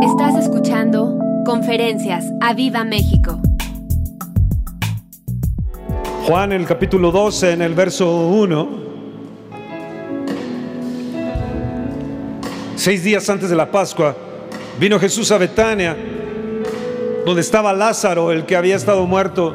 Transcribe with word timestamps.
Estás 0.00 0.36
escuchando 0.36 1.18
Conferencias 1.44 2.24
a 2.40 2.54
Viva 2.54 2.84
México. 2.84 3.40
Juan, 6.24 6.52
el 6.52 6.66
capítulo 6.66 7.10
12, 7.10 7.52
en 7.54 7.62
el 7.62 7.74
verso 7.74 8.28
1. 8.28 8.68
Seis 12.76 13.02
días 13.02 13.28
antes 13.28 13.50
de 13.50 13.56
la 13.56 13.72
Pascua, 13.72 14.14
vino 14.78 15.00
Jesús 15.00 15.32
a 15.32 15.38
Betania, 15.38 15.96
donde 17.26 17.40
estaba 17.40 17.72
Lázaro, 17.72 18.30
el 18.30 18.46
que 18.46 18.54
había 18.54 18.76
estado 18.76 19.04
muerto 19.04 19.54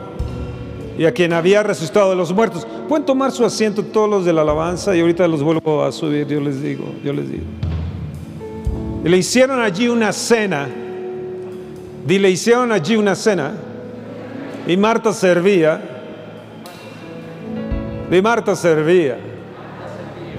y 0.98 1.06
a 1.06 1.14
quien 1.14 1.32
había 1.32 1.64
resucitado 1.64 2.10
de 2.10 2.18
los 2.18 2.34
muertos. 2.34 2.68
Pueden 2.90 3.06
tomar 3.06 3.32
su 3.32 3.46
asiento 3.46 3.82
todos 3.82 4.10
los 4.10 4.26
de 4.26 4.34
la 4.34 4.42
alabanza 4.42 4.94
y 4.94 5.00
ahorita 5.00 5.26
los 5.30 5.42
vuelvo 5.42 5.86
a 5.86 5.92
subir, 5.94 6.28
yo 6.28 6.42
les 6.42 6.62
digo, 6.62 6.84
yo 7.02 7.14
les 7.14 7.32
digo. 7.32 7.46
Y 9.04 9.10
le 9.10 9.18
hicieron 9.18 9.62
allí 9.62 9.88
una 9.88 10.14
cena. 10.14 10.68
Y 12.08 12.20
le 12.20 12.30
hicieron 12.30 12.72
allí 12.72 12.96
una 12.96 13.16
cena. 13.16 13.52
Y 14.66 14.78
Marta 14.78 15.12
servía. 15.12 15.82
Y 18.10 18.22
Marta 18.22 18.56
servía. 18.56 19.18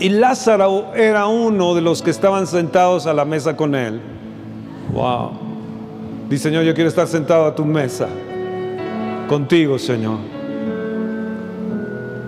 Y 0.01 0.09
Lázaro 0.09 0.93
era 0.95 1.27
uno 1.27 1.75
de 1.75 1.81
los 1.81 2.03
que 2.03 2.11
estaban 2.11 2.47
sentados 2.47 3.07
a 3.07 3.13
la 3.13 3.25
mesa 3.25 3.57
con 3.57 3.75
él. 3.75 4.01
Wow. 4.93 5.33
Dice, 6.29 6.45
Señor, 6.45 6.65
yo 6.65 6.75
quiero 6.75 6.89
estar 6.89 7.07
sentado 7.07 7.45
a 7.45 7.55
tu 7.55 7.65
mesa. 7.65 8.09
Contigo, 9.29 9.79
Señor. 9.79 10.19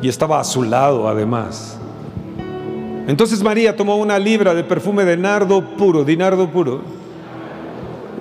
Y 0.03 0.09
estaba 0.09 0.41
a 0.41 0.45
su 0.45 0.63
lado, 0.63 1.09
además. 1.09 1.76
Entonces 3.07 3.43
María 3.43 3.77
tomó 3.77 3.97
una 3.97 4.19
libra 4.19 4.55
de 4.55 4.65
perfume 4.65 5.05
de 5.05 5.17
nardo 5.17 5.63
puro, 5.77 6.05
de 6.05 6.17
nardo 6.17 6.49
puro, 6.51 6.81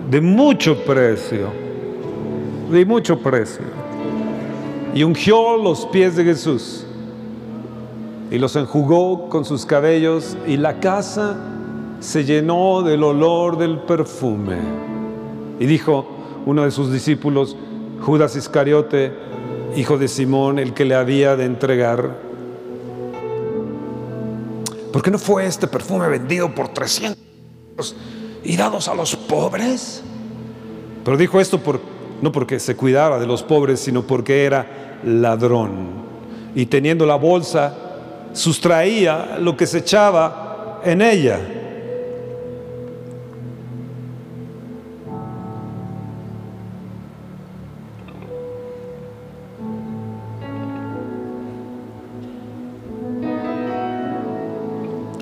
de 0.10 0.22
mucho 0.22 0.78
precio, 0.84 1.50
de 2.72 2.86
mucho 2.86 3.20
precio, 3.20 3.66
y 4.94 5.04
ungió 5.04 5.58
los 5.58 5.86
pies 5.88 6.16
de 6.16 6.24
Jesús 6.24 6.86
y 8.32 8.38
los 8.38 8.56
enjugó 8.56 9.30
con 9.30 9.46
sus 9.46 9.66
cabellos 9.66 10.36
y 10.48 10.58
la 10.58 10.80
casa 10.80 11.38
se 12.00 12.24
llenó 12.24 12.82
del 12.82 13.04
olor 13.04 13.58
del 13.58 13.80
perfume. 13.80 14.58
Y 15.60 15.66
dijo 15.66 16.06
uno 16.46 16.64
de 16.64 16.72
sus 16.72 16.92
discípulos, 16.92 17.56
Judas 18.02 18.36
Iscariote, 18.36 19.14
hijo 19.76 19.98
de 19.98 20.08
Simón, 20.08 20.60
el 20.60 20.74
que 20.74 20.86
le 20.86 20.96
había 20.96 21.36
de 21.36 21.46
entregar, 21.46 22.25
¿Por 24.96 25.02
qué 25.02 25.12
no 25.12 25.20
fue 25.20 25.46
este 25.46 25.68
perfume 25.68 26.08
vendido 26.08 26.56
por 26.56 26.70
300 26.70 27.18
y 28.46 28.56
dados 28.56 28.88
a 28.88 28.96
los 28.96 29.14
pobres? 29.14 30.02
Pero 31.04 31.18
dijo 31.18 31.42
esto 31.42 31.60
por, 31.60 31.82
no 32.22 32.32
porque 32.32 32.62
se 32.62 32.78
cuidara 32.78 33.20
de 33.20 33.28
los 33.28 33.44
pobres, 33.44 33.82
sino 33.82 34.04
porque 34.04 34.46
era 34.46 35.02
ladrón. 35.04 35.90
Y 36.56 36.68
teniendo 36.68 37.06
la 37.06 37.16
bolsa, 37.16 37.76
sustraía 38.32 39.38
lo 39.38 39.58
que 39.58 39.68
se 39.68 39.80
echaba 39.80 40.80
en 40.86 41.02
ella. 41.02 41.42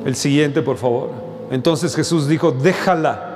El 0.05 0.15
siguiente, 0.15 0.61
por 0.61 0.77
favor. 0.77 1.09
Entonces 1.51 1.95
Jesús 1.95 2.27
dijo, 2.27 2.51
déjala. 2.51 3.29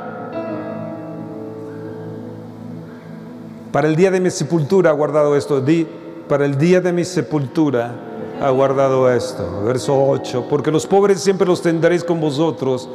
Para 3.72 3.88
el 3.88 3.96
día 3.96 4.12
de 4.12 4.20
mi 4.20 4.32
sepultura 4.32 4.90
ha 4.90 4.94
guardado 4.94 5.36
esto. 5.36 5.62
Di, 5.62 5.88
para 6.28 6.46
el 6.46 6.58
día 6.58 6.82
de 6.82 6.92
mi 6.92 7.06
sepultura 7.06 7.94
ha 8.42 8.50
guardado 8.50 9.12
esto. 9.12 9.64
Verso 9.64 9.96
8. 10.10 10.48
Porque 10.50 10.72
los 10.72 10.86
pobres 10.86 11.22
siempre 11.22 11.48
los 11.48 11.62
tendréis 11.62 12.04
con 12.04 12.20
vosotros, 12.20 12.90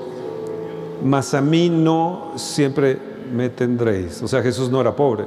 mas 1.05 1.35
a 1.35 1.41
mí 1.41 1.71
no 1.71 2.33
siempre 2.37 2.99
me 3.33 3.49
tendréis. 3.49 4.23
O 4.23 4.29
sea, 4.29 4.43
Jesús 4.43 4.71
no 4.71 4.81
era 4.81 4.95
pobre. 4.95 5.25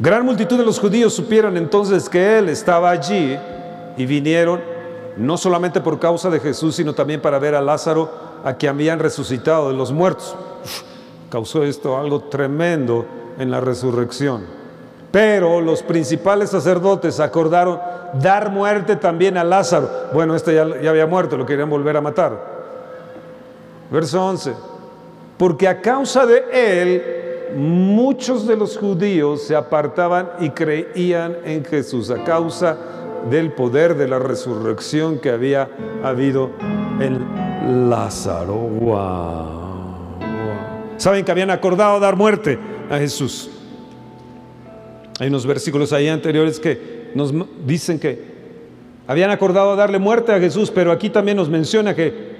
Gran 0.00 0.24
multitud 0.24 0.56
de 0.56 0.64
los 0.64 0.78
judíos 0.78 1.12
supieron 1.12 1.56
entonces 1.56 2.08
que 2.08 2.38
Él 2.38 2.48
estaba 2.48 2.90
allí 2.90 3.36
y 3.96 4.06
vinieron 4.06 4.77
no 5.18 5.36
solamente 5.36 5.80
por 5.80 5.98
causa 5.98 6.30
de 6.30 6.40
Jesús, 6.40 6.76
sino 6.76 6.94
también 6.94 7.20
para 7.20 7.38
ver 7.38 7.54
a 7.54 7.60
Lázaro, 7.60 8.10
a 8.44 8.54
quien 8.54 8.74
habían 8.74 9.00
resucitado 9.00 9.68
de 9.68 9.76
los 9.76 9.92
muertos. 9.92 10.36
causó 11.30 11.64
esto 11.64 11.98
algo 11.98 12.20
tremendo 12.22 13.04
en 13.38 13.50
la 13.50 13.60
resurrección. 13.60 14.46
Pero 15.10 15.60
los 15.60 15.82
principales 15.82 16.50
sacerdotes 16.50 17.18
acordaron 17.18 17.80
dar 18.20 18.50
muerte 18.50 18.96
también 18.96 19.36
a 19.36 19.44
Lázaro. 19.44 19.88
Bueno, 20.12 20.34
este 20.34 20.54
ya, 20.54 20.62
había 20.62 21.06
muerto, 21.06 21.36
lo 21.36 21.46
querían 21.46 21.68
volver 21.68 21.96
a 21.96 22.00
matar. 22.00 22.58
Verso 23.90 24.24
11. 24.24 24.52
Porque 25.36 25.66
a 25.66 25.80
causa 25.80 26.26
de 26.26 26.44
él, 26.52 27.54
muchos 27.56 28.46
de 28.46 28.56
los 28.56 28.76
judíos 28.76 29.42
se 29.42 29.56
apartaban 29.56 30.30
y 30.40 30.50
creían 30.50 31.38
en 31.44 31.64
Jesús. 31.64 32.10
A 32.10 32.22
causa 32.22 32.76
del 33.30 33.52
poder 33.52 33.96
de 33.96 34.08
la 34.08 34.18
resurrección 34.18 35.18
que 35.18 35.30
había 35.30 35.68
habido 36.02 36.50
en 37.00 37.90
Lázaro. 37.90 38.54
Wow, 38.54 39.58
Saben 40.96 41.24
que 41.24 41.30
habían 41.30 41.50
acordado 41.50 42.00
dar 42.00 42.16
muerte 42.16 42.58
a 42.90 42.98
Jesús. 42.98 43.50
Hay 45.20 45.28
unos 45.28 45.46
versículos 45.46 45.92
ahí 45.92 46.08
anteriores 46.08 46.58
que 46.60 47.10
nos 47.14 47.32
dicen 47.64 47.98
que 47.98 48.38
habían 49.06 49.30
acordado 49.30 49.74
darle 49.74 49.98
muerte 49.98 50.32
a 50.32 50.40
Jesús, 50.40 50.70
pero 50.70 50.92
aquí 50.92 51.10
también 51.10 51.36
nos 51.36 51.48
menciona 51.48 51.94
que 51.94 52.36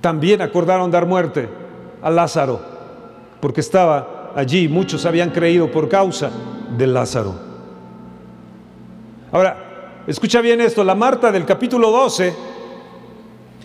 también 0.00 0.42
acordaron 0.42 0.90
dar 0.90 1.06
muerte 1.06 1.48
a 2.02 2.10
Lázaro, 2.10 2.60
porque 3.40 3.60
estaba 3.60 4.32
allí, 4.34 4.68
muchos 4.68 5.06
habían 5.06 5.30
creído 5.30 5.70
por 5.70 5.88
causa 5.88 6.30
de 6.76 6.86
Lázaro. 6.86 7.34
Ahora, 9.32 9.63
escucha 10.06 10.40
bien 10.40 10.60
esto, 10.60 10.84
la 10.84 10.94
Marta 10.94 11.32
del 11.32 11.44
capítulo 11.44 11.90
12 11.90 12.34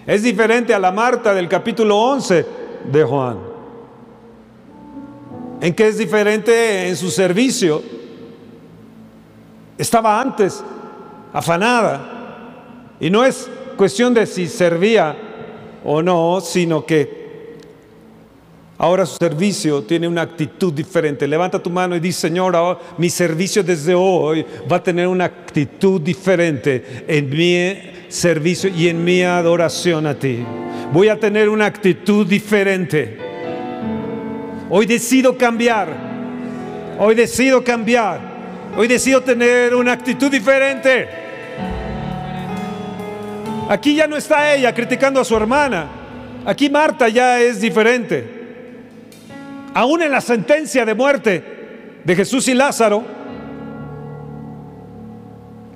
es 0.07 0.23
diferente 0.23 0.73
a 0.73 0.79
la 0.79 0.91
Marta 0.91 1.33
del 1.33 1.47
capítulo 1.47 1.95
11 1.97 2.45
de 2.91 3.03
Juan. 3.03 3.37
¿En 5.61 5.73
qué 5.73 5.87
es 5.87 5.97
diferente? 5.97 6.87
En 6.87 6.95
su 6.95 7.11
servicio. 7.11 7.83
Estaba 9.77 10.19
antes 10.19 10.63
afanada. 11.33 12.95
Y 12.99 13.09
no 13.09 13.23
es 13.23 13.49
cuestión 13.77 14.13
de 14.13 14.25
si 14.25 14.47
servía 14.47 15.15
o 15.83 16.01
no, 16.01 16.41
sino 16.41 16.85
que 16.85 17.18
Ahora 18.81 19.05
su 19.05 19.17
servicio 19.17 19.83
tiene 19.83 20.07
una 20.07 20.21
actitud 20.21 20.71
diferente. 20.71 21.27
Levanta 21.27 21.59
tu 21.61 21.69
mano 21.69 21.97
y 21.97 21.99
dice, 21.99 22.29
Señor, 22.29 22.79
mi 22.97 23.09
servicio 23.09 23.61
desde 23.61 23.93
hoy 23.93 24.45
va 24.71 24.77
a 24.77 24.83
tener 24.83 25.05
una 25.05 25.25
actitud 25.25 25.99
diferente 25.99 27.03
en 27.05 27.29
mi 27.29 27.77
servicio 28.07 28.69
y 28.69 28.87
en 28.87 29.03
mi 29.03 29.21
adoración 29.21 30.07
a 30.07 30.17
ti. 30.17 30.45
Voy 30.93 31.09
a 31.09 31.19
tener 31.19 31.49
una 31.49 31.65
actitud 31.65 32.25
diferente. 32.25 33.17
Hoy 34.69 34.85
decido 34.85 35.37
cambiar. 35.37 35.89
Hoy 36.99 37.15
decido 37.15 37.61
cambiar. 37.61 38.21
Hoy 38.77 38.87
decido 38.87 39.19
tener 39.19 39.75
una 39.75 39.91
actitud 39.91 40.31
diferente. 40.31 41.05
Aquí 43.67 43.93
ya 43.93 44.07
no 44.07 44.15
está 44.15 44.55
ella 44.55 44.73
criticando 44.73 45.19
a 45.19 45.25
su 45.25 45.35
hermana. 45.35 45.89
Aquí 46.45 46.69
Marta 46.69 47.09
ya 47.09 47.41
es 47.41 47.59
diferente 47.59 48.38
aún 49.73 50.01
en 50.01 50.11
la 50.11 50.21
sentencia 50.21 50.85
de 50.85 50.93
muerte 50.93 52.01
de 52.03 52.15
Jesús 52.15 52.47
y 52.47 52.53
Lázaro, 52.53 53.03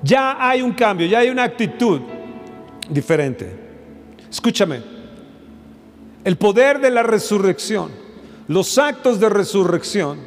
ya 0.02 0.36
hay 0.38 0.62
un 0.62 0.72
cambio, 0.72 1.06
ya 1.06 1.20
hay 1.20 1.30
una 1.30 1.44
actitud 1.44 2.00
diferente. 2.88 3.50
Escúchame, 4.30 4.82
el 6.24 6.36
poder 6.36 6.80
de 6.80 6.90
la 6.90 7.02
resurrección, 7.02 7.90
los 8.48 8.78
actos 8.78 9.20
de 9.20 9.28
resurrección, 9.28 10.18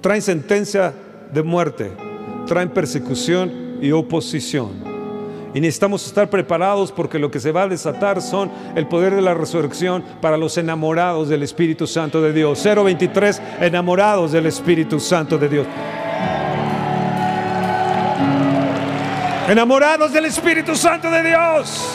traen 0.00 0.22
sentencia 0.22 0.94
de 1.32 1.42
muerte, 1.42 1.92
traen 2.46 2.70
persecución 2.70 3.78
y 3.80 3.92
oposición. 3.92 4.95
Y 5.56 5.60
necesitamos 5.62 6.06
estar 6.06 6.28
preparados 6.28 6.92
porque 6.92 7.18
lo 7.18 7.30
que 7.30 7.40
se 7.40 7.50
va 7.50 7.62
a 7.62 7.66
desatar 7.66 8.20
son 8.20 8.52
el 8.74 8.86
poder 8.88 9.14
de 9.14 9.22
la 9.22 9.32
resurrección 9.32 10.04
para 10.20 10.36
los 10.36 10.58
enamorados 10.58 11.30
del 11.30 11.42
Espíritu 11.42 11.86
Santo 11.86 12.20
de 12.20 12.34
Dios. 12.34 12.62
023, 12.62 13.40
enamorados 13.62 14.32
del 14.32 14.44
Espíritu 14.44 15.00
Santo 15.00 15.38
de 15.38 15.48
Dios. 15.48 15.66
Enamorados 19.48 20.12
del 20.12 20.26
Espíritu 20.26 20.76
Santo 20.76 21.10
de 21.10 21.22
Dios. 21.22 21.88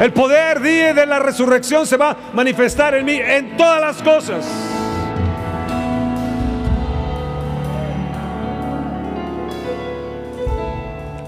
El 0.00 0.12
poder 0.12 0.60
de 0.60 1.06
la 1.06 1.18
resurrección 1.18 1.88
se 1.88 1.96
va 1.96 2.10
a 2.10 2.16
manifestar 2.32 2.94
en 2.94 3.04
mí 3.04 3.16
en 3.20 3.56
todas 3.56 3.80
las 3.80 4.00
cosas. 4.00 4.73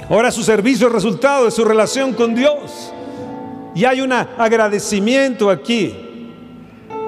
Ahora 0.09 0.31
su 0.31 0.43
servicio 0.43 0.87
es 0.87 0.93
resultado 0.93 1.47
de 1.47 1.51
su 1.51 1.65
relación 1.65 2.13
con 2.13 2.35
Dios. 2.35 2.93
Y 3.75 3.85
hay 3.85 4.01
un 4.01 4.13
agradecimiento 4.13 5.51
aquí. 5.51 5.95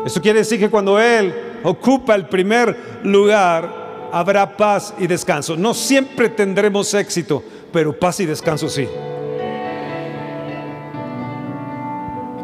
Eso 0.05 0.21
quiere 0.21 0.41
decir 0.41 0.59
que 0.59 0.69
cuando 0.69 0.99
Él 0.99 1.33
ocupa 1.62 2.15
el 2.15 2.27
primer 2.27 2.77
lugar, 3.05 4.09
habrá 4.12 4.56
paz 4.56 4.95
y 4.99 5.06
descanso. 5.06 5.56
No 5.56 5.75
siempre 5.75 6.29
tendremos 6.29 6.93
éxito, 6.95 7.43
pero 7.73 7.99
paz 7.99 8.21
y 8.21 8.27
descanso 8.27 8.69
sí. 8.69 8.89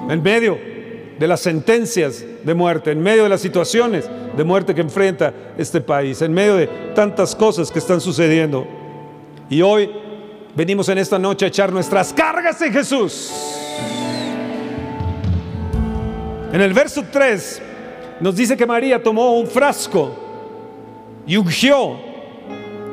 En 0.09 0.23
medio 0.23 0.59
de 1.19 1.29
las 1.29 1.41
sentencias 1.41 2.25
de 2.45 2.55
muerte, 2.55 2.93
en 2.93 3.03
medio 3.03 3.25
de 3.25 3.29
las 3.29 3.41
situaciones 3.41 4.09
de 4.37 4.45
muerte 4.45 4.75
que 4.75 4.83
enfrenta 4.83 5.33
este 5.57 5.81
país, 5.81 6.23
en 6.23 6.33
medio 6.33 6.57
de 6.57 6.67
tantas 6.95 7.35
cosas 7.35 7.71
que 7.71 7.79
están 7.79 8.01
sucediendo. 8.01 8.67
Y 9.49 9.63
hoy 9.63 9.91
venimos 10.55 10.89
en 10.89 10.99
esta 10.99 11.19
noche 11.19 11.45
a 11.45 11.49
echar 11.49 11.73
nuestras 11.73 12.13
cargas 12.13 12.61
en 12.63 12.73
Jesús. 12.73 13.31
En 16.53 16.61
el 16.61 16.73
verso 16.73 17.05
3 17.11 17.63
nos 18.21 18.37
dice 18.37 18.57
que 18.57 18.65
María 18.65 19.03
tomó 19.03 19.39
un 19.39 19.47
frasco 19.47 20.15
y 21.27 21.37
ungió 21.37 21.99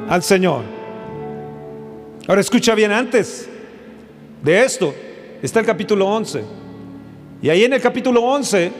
al 0.10 0.24
Señor. 0.24 0.64
Ahora 2.28 2.42
escucha 2.42 2.74
bien, 2.74 2.92
antes 2.92 3.48
de 4.44 4.64
esto 4.64 4.94
está 5.42 5.60
el 5.60 5.66
capítulo 5.66 6.08
11. 6.08 6.44
Y 7.42 7.50
ahí 7.50 7.64
en 7.64 7.74
el 7.74 7.82
capítulo 7.82 8.22
11, 8.22 8.72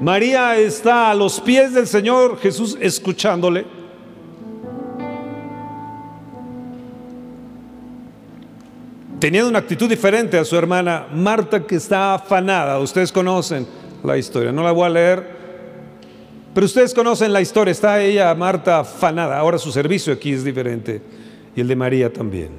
María 0.00 0.56
está 0.56 1.10
a 1.10 1.14
los 1.14 1.40
pies 1.40 1.72
del 1.72 1.86
Señor 1.86 2.38
Jesús 2.38 2.76
escuchándole. 2.80 3.75
Teniendo 9.18 9.48
una 9.48 9.60
actitud 9.60 9.88
diferente 9.88 10.38
a 10.38 10.44
su 10.44 10.56
hermana 10.56 11.06
Marta 11.12 11.66
que 11.66 11.76
está 11.76 12.14
afanada. 12.14 12.78
Ustedes 12.80 13.10
conocen 13.10 13.66
la 14.04 14.18
historia, 14.18 14.52
no 14.52 14.62
la 14.62 14.72
voy 14.72 14.86
a 14.86 14.90
leer, 14.90 15.26
pero 16.52 16.66
ustedes 16.66 16.92
conocen 16.92 17.32
la 17.32 17.40
historia. 17.40 17.72
Está 17.72 18.02
ella, 18.02 18.34
Marta, 18.34 18.80
afanada. 18.80 19.38
Ahora 19.38 19.58
su 19.58 19.72
servicio 19.72 20.12
aquí 20.12 20.32
es 20.32 20.44
diferente 20.44 21.00
y 21.54 21.60
el 21.60 21.68
de 21.68 21.76
María 21.76 22.12
también. 22.12 22.50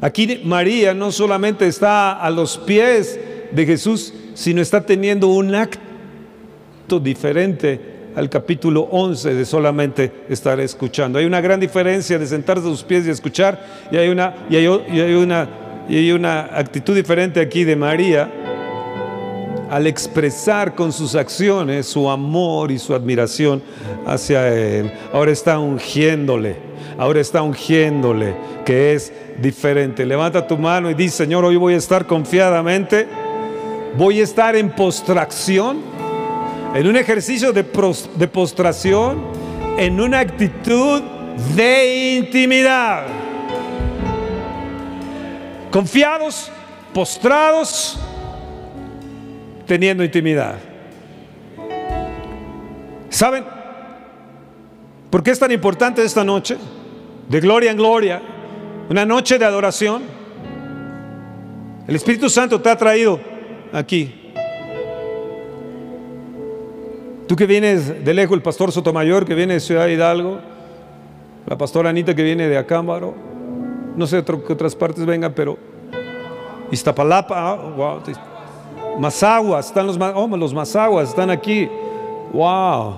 Aquí 0.00 0.40
María 0.44 0.94
no 0.94 1.12
solamente 1.12 1.66
está 1.66 2.12
a 2.12 2.30
los 2.30 2.56
pies 2.56 3.18
de 3.50 3.66
Jesús, 3.66 4.12
sino 4.34 4.62
está 4.62 4.84
teniendo 4.84 5.28
un 5.28 5.54
acto 5.54 6.98
diferente 6.98 7.95
al 8.16 8.30
capítulo 8.30 8.88
11 8.90 9.34
de 9.34 9.44
solamente 9.44 10.10
estar 10.28 10.58
escuchando. 10.58 11.18
Hay 11.18 11.26
una 11.26 11.42
gran 11.42 11.60
diferencia 11.60 12.18
de 12.18 12.26
sentarse 12.26 12.66
a 12.66 12.70
sus 12.70 12.82
pies 12.82 13.06
y 13.06 13.10
escuchar 13.10 13.60
y 13.92 13.96
hay 13.98 14.08
una, 14.08 14.34
y 14.48 14.56
hay, 14.56 14.66
una, 14.66 15.48
y 15.86 15.96
hay 15.96 16.12
una 16.12 16.48
actitud 16.58 16.94
diferente 16.94 17.40
aquí 17.40 17.64
de 17.64 17.76
María 17.76 18.32
al 19.70 19.86
expresar 19.86 20.74
con 20.74 20.92
sus 20.92 21.14
acciones 21.14 21.86
su 21.86 22.08
amor 22.08 22.70
y 22.70 22.78
su 22.78 22.94
admiración 22.94 23.62
hacia 24.06 24.48
Él. 24.48 24.90
Ahora 25.12 25.32
está 25.32 25.58
ungiéndole, 25.58 26.56
ahora 26.96 27.20
está 27.20 27.42
ungiéndole, 27.42 28.34
que 28.64 28.94
es 28.94 29.12
diferente. 29.42 30.06
Levanta 30.06 30.46
tu 30.46 30.56
mano 30.56 30.90
y 30.90 30.94
dice, 30.94 31.18
Señor, 31.18 31.44
hoy 31.44 31.56
voy 31.56 31.74
a 31.74 31.78
estar 31.78 32.06
confiadamente, 32.06 33.06
voy 33.98 34.20
a 34.20 34.24
estar 34.24 34.56
en 34.56 34.70
postración 34.70 35.95
en 36.76 36.86
un 36.86 36.96
ejercicio 36.96 37.54
de, 37.54 37.64
postración, 37.64 39.24
en 39.78 39.98
una 39.98 40.20
actitud 40.20 41.02
de 41.54 42.18
intimidad. 42.18 43.06
Confiados, 45.70 46.50
postrados, 46.92 47.98
teniendo 49.66 50.04
intimidad. 50.04 50.56
¿Saben 53.08 53.44
por 55.08 55.22
qué 55.22 55.30
es 55.30 55.38
tan 55.38 55.52
importante 55.52 56.04
esta 56.04 56.24
noche? 56.24 56.58
De 57.30 57.40
gloria 57.40 57.70
en 57.70 57.78
gloria, 57.78 58.20
una 58.90 59.06
noche 59.06 59.38
de 59.38 59.46
adoración. 59.46 60.02
El 61.88 61.96
Espíritu 61.96 62.28
Santo 62.28 62.60
te 62.60 62.68
ha 62.68 62.76
traído 62.76 63.18
aquí 63.72 64.25
Tú 67.26 67.34
que 67.34 67.46
vienes 67.46 68.04
de 68.04 68.14
lejos, 68.14 68.36
el 68.36 68.42
pastor 68.42 68.70
Sotomayor 68.70 69.24
que 69.24 69.34
viene 69.34 69.54
de 69.54 69.60
Ciudad 69.60 69.88
Hidalgo, 69.88 70.38
la 71.46 71.58
pastora 71.58 71.90
Anita 71.90 72.14
que 72.14 72.22
viene 72.22 72.46
de 72.48 72.56
Acámbaro, 72.56 73.14
no 73.96 74.06
sé 74.06 74.22
qué 74.24 74.52
otras 74.52 74.76
partes 74.76 75.04
vengan, 75.04 75.32
pero 75.34 75.58
Iztapalapa, 76.70 77.34
ah, 77.36 77.54
wow, 77.76 78.00
Mazaguas, 79.00 79.66
están 79.66 79.86
los, 79.88 79.98
oh, 79.98 80.36
los 80.36 80.54
Mazaguas, 80.54 81.08
están 81.08 81.30
aquí, 81.30 81.68
wow. 82.32 82.94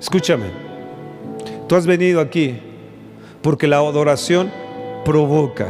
Escúchame, 0.00 0.46
tú 1.68 1.76
has 1.76 1.86
venido 1.86 2.20
aquí 2.20 2.58
porque 3.42 3.68
la 3.68 3.76
adoración 3.76 4.50
provoca. 5.04 5.68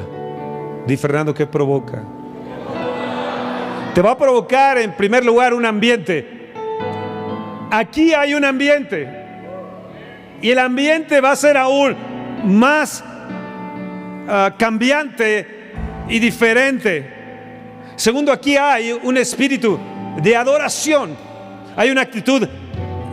Di 0.87 0.97
Fernando, 0.97 1.35
¿qué 1.35 1.47
provoca? 1.47 2.03
Te 3.95 4.03
va 4.03 4.13
a 4.13 4.19
provocar 4.19 4.79
en 4.79 4.93
primer 4.93 5.25
lugar 5.25 5.55
un 5.55 5.67
ambiente. 5.67 6.53
Aquí 7.71 8.15
hay 8.15 8.35
un 8.35 8.45
ambiente. 8.45 9.09
Y 10.41 10.51
el 10.51 10.59
ambiente 10.59 11.21
va 11.21 11.33
a 11.33 11.37
ser 11.37 11.57
aún 11.57 11.97
más 12.45 13.03
ah, 14.29 14.55
cambiante 14.57 15.73
y 16.09 16.19
diferente. 16.19 17.13
Segundo, 17.97 18.31
aquí 18.33 18.57
hay 18.57 18.93
un 18.93 19.17
espíritu 19.17 19.79
de 20.23 20.37
adoración. 20.37 21.17
Hay 21.77 21.91
una 21.91 22.03
actitud 22.03 22.47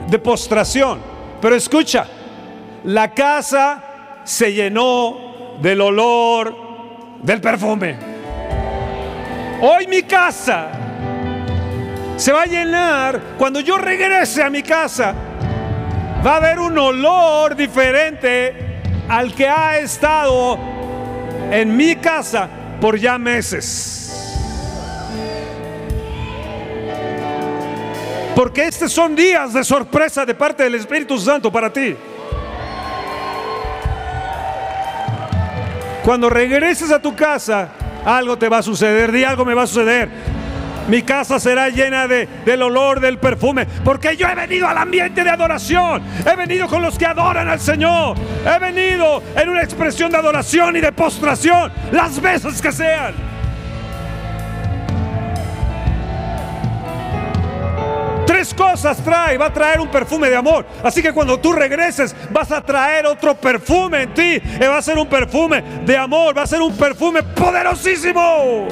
de 0.08 0.20
postración. 0.20 1.00
Pero 1.42 1.56
escucha, 1.56 2.06
la 2.84 3.14
casa 3.14 4.22
se 4.24 4.54
llenó 4.54 5.58
del 5.62 5.82
olor 5.82 6.56
del 7.22 7.42
perfume. 7.42 8.15
Hoy 9.62 9.88
mi 9.88 10.04
casa 10.04 10.70
se 12.18 12.32
va 12.32 12.44
a 12.44 12.46
llenar. 12.46 13.20
Cuando 13.38 13.60
yo 13.60 13.78
regrese 13.78 14.44
a 14.44 14.50
mi 14.50 14.62
casa, 14.62 15.14
va 16.26 16.34
a 16.34 16.38
haber 16.38 16.60
un 16.60 16.78
olor 16.78 17.56
diferente 17.56 18.82
al 19.08 19.34
que 19.34 19.48
ha 19.48 19.78
estado 19.78 20.60
en 21.52 21.76
mi 21.76 21.96
casa 21.96 22.50
por 22.82 22.98
ya 22.98 23.18
meses. 23.18 24.02
Porque 28.36 28.66
estos 28.68 28.92
son 28.92 29.16
días 29.16 29.54
de 29.54 29.64
sorpresa 29.64 30.26
de 30.26 30.36
parte 30.36 30.64
del 30.64 30.76
Espíritu 30.76 31.18
Santo 31.18 31.50
para 31.50 31.72
ti. 31.72 31.96
Cuando 36.04 36.30
regreses 36.30 36.92
a 36.92 37.02
tu 37.02 37.16
casa, 37.16 37.70
algo 38.06 38.38
te 38.38 38.48
va 38.50 38.60
a 38.60 38.64
suceder, 38.64 39.12
di 39.12 39.24
algo 39.24 39.44
me 39.44 39.54
va 39.54 39.64
a 39.64 39.68
suceder. 39.68 40.10
Mi 40.88 41.02
casa 41.02 41.40
será 41.40 41.70
llena 41.70 42.08
de, 42.08 42.28
del 42.46 42.62
olor 42.62 43.00
del 43.00 43.18
perfume, 43.18 43.66
porque 43.84 44.16
yo 44.16 44.28
he 44.28 44.36
venido 44.36 44.68
al 44.68 44.78
ambiente 44.78 45.24
de 45.24 45.30
adoración. 45.32 46.04
He 46.32 46.36
venido 46.36 46.68
con 46.68 46.84
los 46.84 46.98
que 46.98 47.08
adoran 47.08 47.50
al 47.50 47.60
Señor. 47.60 48.16
He 48.46 48.60
venido 48.60 49.24
en 49.36 49.50
una 49.50 49.64
expresión 49.64 50.12
de 50.12 50.18
adoración 50.18 50.76
y 50.76 50.82
de 50.82 50.92
postración, 50.92 51.72
las 51.92 52.22
veces 52.22 52.62
que 52.62 52.72
sean. 52.72 53.35
Cosas 58.54 58.98
trae. 59.04 59.38
Va 59.38 59.48
a 59.48 59.54
traer 59.54 59.80
un 59.80 59.88
perfume 59.88 60.30
de 60.30 60.36
amor. 60.36 60.66
Así 60.84 61.02
que 61.02 61.14
cuando 61.14 61.40
tú 61.40 61.54
regreses, 61.54 62.16
vas 62.32 62.52
a 62.52 62.62
traer 62.62 63.06
otro 63.06 63.36
perfume 63.36 64.04
en 64.04 64.14
ti. 64.14 64.42
Y 64.44 64.60
va 64.60 64.78
a 64.78 64.82
ser 64.82 64.98
un 64.98 65.08
perfume 65.08 65.62
de 65.86 65.98
amor. 65.98 66.38
Va 66.38 66.44
a 66.44 66.48
ser 66.48 66.62
un 66.62 66.76
perfume 66.76 67.24
poderosísimo. 67.24 68.68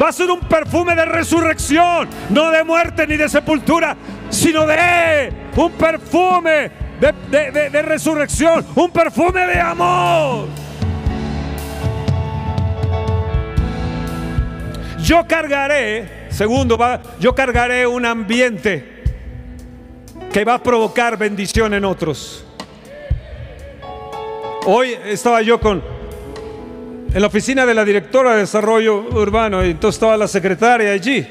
Va 0.00 0.08
a 0.08 0.12
ser 0.12 0.30
un 0.30 0.40
perfume 0.40 0.94
de 0.94 1.04
resurrección. 1.04 2.08
No 2.30 2.50
de 2.50 2.64
muerte 2.64 3.06
ni 3.06 3.16
de 3.16 3.28
sepultura, 3.28 3.96
sino 4.30 4.66
de 4.66 5.32
un 5.56 5.72
perfume 5.72 6.70
de, 7.00 7.70
de 7.70 7.82
resurrección. 7.82 8.64
Un 8.74 8.90
perfume 8.90 9.46
de 9.46 9.60
amor. 9.60 10.48
Yo 15.00 15.26
cargaré 15.26 16.17
Segundo, 16.30 16.78
yo 17.18 17.34
cargaré 17.34 17.86
un 17.86 18.04
ambiente 18.04 19.02
que 20.32 20.44
va 20.44 20.54
a 20.54 20.62
provocar 20.62 21.16
bendición 21.16 21.74
en 21.74 21.84
otros. 21.84 22.44
Hoy 24.66 24.94
estaba 25.06 25.40
yo 25.42 25.58
con 25.58 25.82
en 27.12 27.22
la 27.22 27.26
oficina 27.26 27.64
de 27.64 27.74
la 27.74 27.84
directora 27.84 28.32
de 28.32 28.40
desarrollo 28.40 28.98
urbano 28.98 29.64
y 29.64 29.70
entonces 29.70 29.96
estaba 29.96 30.16
la 30.16 30.28
secretaria 30.28 30.92
allí. 30.92 31.26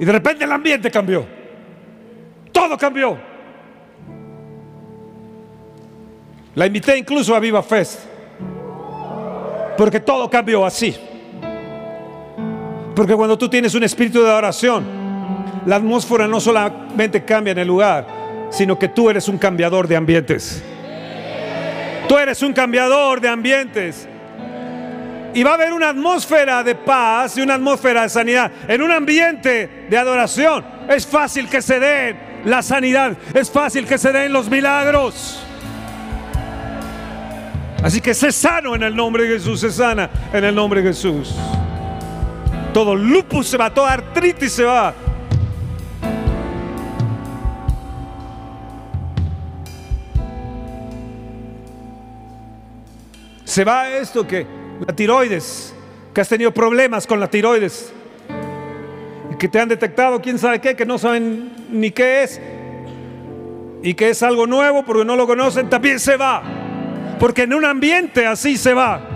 Y 0.00 0.04
de 0.04 0.12
repente 0.12 0.44
el 0.44 0.50
ambiente 0.50 0.90
cambió. 0.90 1.24
Todo 2.50 2.76
cambió. 2.76 3.16
La 6.56 6.66
invité 6.66 6.98
incluso 6.98 7.34
a 7.34 7.40
Viva 7.40 7.62
Fest. 7.62 8.00
Porque 9.76 10.00
todo 10.00 10.28
cambió 10.28 10.64
así. 10.64 10.96
Porque 12.94 13.14
cuando 13.14 13.36
tú 13.36 13.48
tienes 13.48 13.74
un 13.74 13.82
espíritu 13.82 14.22
de 14.22 14.30
oración, 14.30 14.84
la 15.66 15.76
atmósfera 15.76 16.28
no 16.28 16.40
solamente 16.40 17.24
cambia 17.24 17.52
en 17.52 17.58
el 17.58 17.68
lugar, 17.68 18.06
sino 18.50 18.78
que 18.78 18.88
tú 18.88 19.10
eres 19.10 19.28
un 19.28 19.38
cambiador 19.38 19.88
de 19.88 19.96
ambientes. 19.96 20.62
Tú 22.08 22.18
eres 22.18 22.42
un 22.42 22.52
cambiador 22.52 23.20
de 23.20 23.28
ambientes. 23.28 24.08
Y 25.32 25.42
va 25.42 25.52
a 25.52 25.54
haber 25.54 25.72
una 25.72 25.88
atmósfera 25.88 26.62
de 26.62 26.76
paz 26.76 27.36
y 27.36 27.40
una 27.40 27.54
atmósfera 27.54 28.02
de 28.02 28.08
sanidad. 28.08 28.52
En 28.68 28.82
un 28.82 28.92
ambiente 28.92 29.86
de 29.90 29.98
adoración 29.98 30.64
es 30.88 31.06
fácil 31.06 31.48
que 31.48 31.60
se 31.60 31.80
den 31.80 32.16
la 32.44 32.62
sanidad. 32.62 33.16
Es 33.34 33.50
fácil 33.50 33.86
que 33.86 33.98
se 33.98 34.12
den 34.12 34.32
los 34.32 34.48
milagros. 34.48 35.42
Así 37.82 38.00
que 38.00 38.14
sé 38.14 38.30
sano 38.30 38.76
en 38.76 38.84
el 38.84 38.94
nombre 38.94 39.24
de 39.24 39.34
Jesús. 39.34 39.60
Se 39.60 39.70
sana 39.72 40.08
en 40.32 40.44
el 40.44 40.54
nombre 40.54 40.82
de 40.82 40.88
Jesús. 40.88 41.34
Todo 42.74 42.96
lupus 42.96 43.46
se 43.46 43.56
va, 43.56 43.72
toda 43.72 43.92
artritis 43.92 44.52
se 44.52 44.64
va. 44.64 44.92
Se 53.44 53.62
va 53.62 53.88
esto 53.90 54.26
que 54.26 54.44
la 54.84 54.92
tiroides, 54.96 55.72
que 56.12 56.20
has 56.20 56.28
tenido 56.28 56.52
problemas 56.52 57.06
con 57.06 57.20
la 57.20 57.30
tiroides, 57.30 57.92
que 59.38 59.46
te 59.46 59.60
han 59.60 59.68
detectado 59.68 60.20
quién 60.20 60.40
sabe 60.40 60.60
qué, 60.60 60.74
que 60.74 60.84
no 60.84 60.98
saben 60.98 61.52
ni 61.70 61.92
qué 61.92 62.24
es, 62.24 62.40
y 63.84 63.94
que 63.94 64.10
es 64.10 64.20
algo 64.24 64.48
nuevo 64.48 64.84
porque 64.84 65.04
no 65.04 65.14
lo 65.14 65.28
conocen, 65.28 65.70
también 65.70 66.00
se 66.00 66.16
va. 66.16 66.42
Porque 67.20 67.42
en 67.42 67.54
un 67.54 67.64
ambiente 67.64 68.26
así 68.26 68.56
se 68.56 68.74
va. 68.74 69.13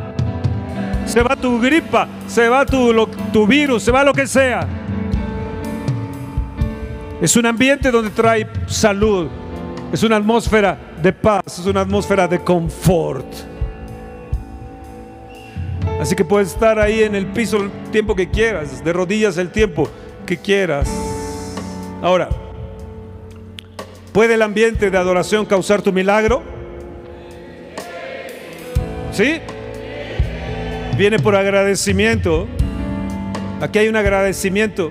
Se 1.09 1.23
va 1.23 1.35
tu 1.35 1.59
gripa, 1.59 2.07
se 2.27 2.51
va 2.51 2.67
tu, 2.67 3.09
tu 3.33 3.47
virus, 3.47 3.83
se 3.83 3.91
va 3.91 4.05
lo 4.05 4.13
que 4.13 4.27
sea. 4.27 4.69
Es 7.21 7.35
un 7.35 7.47
ambiente 7.47 7.91
donde 7.91 8.11
trae 8.11 8.47
salud. 8.67 9.27
Es 9.91 10.03
una 10.03 10.17
atmósfera 10.17 10.79
de 11.01 11.15
paz, 11.15 11.61
es 11.61 11.65
una 11.65 11.81
atmósfera 11.81 12.29
de 12.29 12.41
confort. 12.41 13.25
Así 15.99 16.15
que 16.15 16.27
puedes 16.27 16.49
estar 16.49 16.79
ahí 16.79 17.03
en 17.03 17.15
el 17.15 17.27
piso 17.29 17.57
el 17.57 17.71
tiempo 17.91 18.15
que 18.15 18.29
quieras, 18.29 18.85
de 18.85 18.93
rodillas 18.93 19.39
el 19.39 19.51
tiempo 19.51 19.89
que 20.27 20.37
quieras. 20.37 20.91
Ahora, 22.03 22.29
¿puede 24.13 24.35
el 24.35 24.43
ambiente 24.43 24.91
de 24.91 24.99
adoración 24.99 25.47
causar 25.47 25.81
tu 25.81 25.91
milagro? 25.91 26.43
¿Sí? 29.11 29.41
Viene 30.99 31.21
por 31.21 31.37
agradecimiento. 31.37 32.49
Aquí 33.61 33.79
hay 33.79 33.87
un 33.87 33.95
agradecimiento 33.95 34.91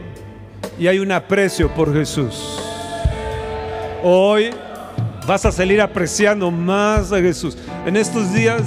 y 0.80 0.88
hay 0.88 1.00
un 1.00 1.12
aprecio 1.12 1.70
por 1.76 1.94
Jesús. 1.94 2.62
Hoy 4.02 4.52
vas 5.28 5.46
a 5.46 5.52
salir 5.52 5.82
apreciando 5.82 6.50
más 6.50 7.12
a 7.12 7.20
Jesús. 7.20 7.58
En 7.86 7.98
estos 7.98 8.34
días 8.34 8.62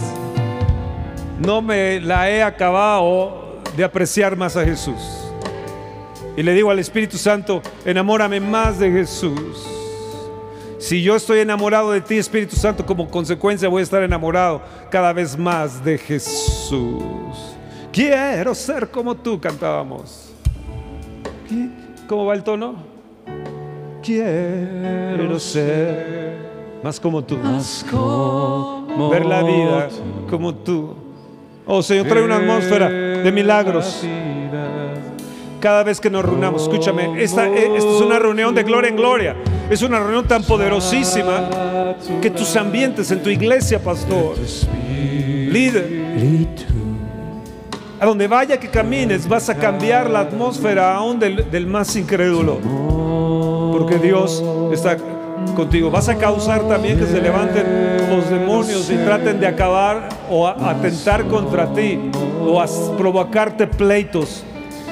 no 1.38 1.62
me 1.62 1.98
la 2.00 2.30
he 2.30 2.42
acabado 2.42 3.62
de 3.74 3.84
apreciar 3.84 4.36
más 4.36 4.58
a 4.58 4.64
Jesús. 4.66 5.00
Y 6.36 6.42
le 6.42 6.52
digo 6.52 6.70
al 6.70 6.78
Espíritu 6.78 7.16
Santo, 7.16 7.62
enamórame 7.86 8.38
más 8.38 8.78
de 8.78 8.92
Jesús. 8.92 9.66
Si 10.78 11.02
yo 11.02 11.16
estoy 11.16 11.38
enamorado 11.38 11.90
de 11.90 12.02
ti, 12.02 12.18
Espíritu 12.18 12.56
Santo, 12.56 12.84
como 12.84 13.08
consecuencia 13.10 13.66
voy 13.66 13.80
a 13.80 13.84
estar 13.84 14.02
enamorado 14.02 14.60
cada 14.90 15.14
vez 15.14 15.38
más 15.38 15.82
de 15.82 15.96
Jesús. 15.96 16.59
Quiero 17.92 18.54
ser 18.54 18.90
como 18.90 19.14
tú, 19.16 19.40
cantábamos. 19.40 20.32
¿Cómo 22.08 22.26
va 22.26 22.34
el 22.34 22.42
tono? 22.42 22.76
Quiero 24.02 25.38
ser 25.38 26.36
más 26.82 27.00
como 27.00 27.22
tú. 27.22 27.36
Ver 29.10 29.26
la 29.26 29.42
vida 29.42 29.88
como 30.28 30.54
tú. 30.54 30.94
Oh 31.66 31.82
Señor, 31.82 32.06
trae 32.06 32.22
una 32.22 32.36
atmósfera 32.36 32.88
de 32.88 33.32
milagros. 33.32 34.04
Cada 35.60 35.82
vez 35.82 36.00
que 36.00 36.08
nos 36.08 36.24
reunamos, 36.24 36.62
escúchame, 36.62 37.22
esta, 37.22 37.46
eh, 37.46 37.76
esta, 37.76 37.90
es 37.90 38.00
una 38.00 38.18
reunión 38.18 38.54
de 38.54 38.62
gloria 38.62 38.88
en 38.88 38.96
gloria. 38.96 39.36
Es 39.70 39.82
una 39.82 40.00
reunión 40.00 40.26
tan 40.26 40.42
poderosísima 40.42 41.94
que 42.20 42.28
tus 42.28 42.56
ambientes 42.56 43.08
en 43.12 43.22
tu 43.22 43.30
iglesia, 43.30 43.78
pastor, 43.78 44.34
líder, 44.98 45.86
a 48.00 48.04
donde 48.04 48.26
vaya 48.26 48.58
que 48.58 48.68
camines, 48.68 49.28
vas 49.28 49.48
a 49.48 49.54
cambiar 49.54 50.10
la 50.10 50.20
atmósfera 50.20 50.96
aún 50.96 51.20
del, 51.20 51.48
del 51.52 51.68
más 51.68 51.94
incrédulo. 51.94 52.58
Porque 53.70 53.98
Dios 53.98 54.42
está 54.72 54.96
contigo. 55.54 55.88
Vas 55.88 56.08
a 56.08 56.16
causar 56.16 56.66
también 56.66 56.98
que 56.98 57.06
se 57.06 57.20
levanten 57.20 58.08
los 58.10 58.28
demonios 58.28 58.90
y 58.90 58.96
traten 58.96 59.38
de 59.38 59.46
acabar 59.46 60.08
o 60.28 60.48
atentar 60.48 61.26
contra 61.28 61.72
ti 61.72 62.10
o 62.44 62.60
a 62.60 62.66
provocarte 62.98 63.68
pleitos. 63.68 64.42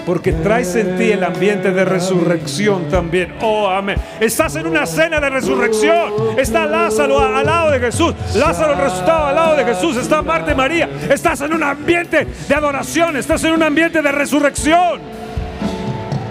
Porque 0.08 0.32
traes 0.32 0.74
en 0.74 0.96
ti 0.96 1.12
el 1.12 1.22
ambiente 1.22 1.70
de 1.70 1.84
resurrección 1.84 2.88
también. 2.88 3.34
Oh, 3.42 3.68
amén. 3.68 3.98
Estás 4.18 4.56
en 4.56 4.66
una 4.66 4.86
cena 4.86 5.20
de 5.20 5.28
resurrección. 5.28 6.38
Está 6.38 6.64
Lázaro 6.64 7.20
al 7.20 7.44
lado 7.44 7.70
de 7.70 7.78
Jesús. 7.78 8.14
Lázaro 8.34 8.74
resucitado 8.74 9.26
al 9.26 9.34
lado 9.34 9.56
de 9.56 9.66
Jesús. 9.66 9.98
Está 9.98 10.22
Marta 10.22 10.52
y 10.52 10.54
María. 10.54 10.88
Estás 11.10 11.42
en 11.42 11.52
un 11.52 11.62
ambiente 11.62 12.26
de 12.48 12.54
adoración. 12.54 13.18
Estás 13.18 13.44
en 13.44 13.52
un 13.52 13.62
ambiente 13.62 14.00
de 14.00 14.10
resurrección. 14.10 14.98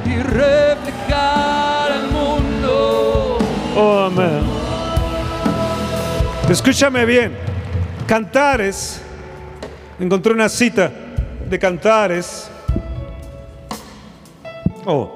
Y 0.08 0.16
reflejar 0.24 1.92
al 1.92 2.08
mundo 2.10 3.38
Oh, 3.76 4.06
amén. 4.08 4.42
Escúchame 6.50 7.06
bien. 7.06 7.32
Cantares. 8.08 9.04
Encontré 10.00 10.34
una 10.34 10.50
cita 10.50 10.92
de 11.48 11.60
Cantares. 11.60 12.50
Oh. 14.90 15.12